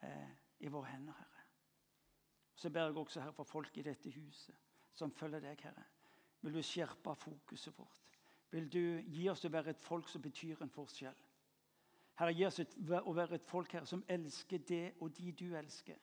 eh, 0.00 0.30
i 0.64 0.70
våre 0.72 0.94
hender, 0.94 1.12
Herre. 1.18 1.44
Så 2.54 2.70
ber 2.70 2.88
jeg 2.88 2.96
også 2.96 3.20
her 3.20 3.36
for 3.36 3.44
folk 3.44 3.76
i 3.76 3.84
dette 3.84 4.12
huset 4.14 4.56
som 4.96 5.12
følger 5.12 5.44
deg, 5.44 5.60
Herre. 5.60 5.84
Vil 6.40 6.54
du 6.54 6.62
skjerpe 6.64 7.14
fokuset 7.16 7.76
vårt? 7.78 8.18
Vil 8.50 8.68
du 8.72 8.82
gi 9.06 9.28
oss 9.30 9.44
å 9.44 9.52
være 9.52 9.74
et 9.74 9.82
folk 9.82 10.08
som 10.08 10.22
betyr 10.22 10.62
en 10.62 10.72
forskjell? 10.72 11.16
Herre, 12.20 12.34
gi 12.34 12.44
oss 12.46 12.60
å 12.60 13.14
være 13.14 13.38
et 13.38 13.46
folk 13.48 13.72
Herre, 13.72 13.86
som 13.86 14.04
elsker 14.08 14.64
det 14.68 14.94
og 15.00 15.12
de 15.16 15.32
du 15.32 15.54
elsker. 15.56 16.00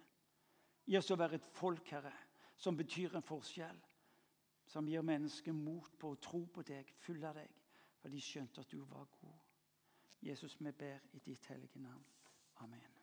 Gi 0.88 0.98
oss 0.98 1.12
å 1.12 1.20
være 1.20 1.38
et 1.38 1.50
folk 1.58 1.92
Herre, 1.92 2.14
som 2.58 2.78
betyr 2.78 3.16
en 3.18 3.26
forskjell 3.26 3.82
som 4.68 4.88
gir 4.88 5.06
mennesket 5.06 5.56
mot 5.56 5.94
på 6.00 6.12
å 6.12 6.20
tro 6.22 6.44
på 6.52 6.64
deg, 6.68 6.92
følge 7.00 7.32
deg, 7.40 7.56
for 8.02 8.12
de 8.12 8.22
skjønte 8.22 8.64
at 8.64 8.72
du 8.72 8.82
var 8.84 9.08
god. 9.22 9.40
Jesus, 10.28 10.58
vi 10.60 10.72
ber 10.72 11.04
i 11.14 11.24
ditt 11.24 11.46
hellige 11.52 11.80
navn. 11.80 12.04
Amen. 12.66 12.97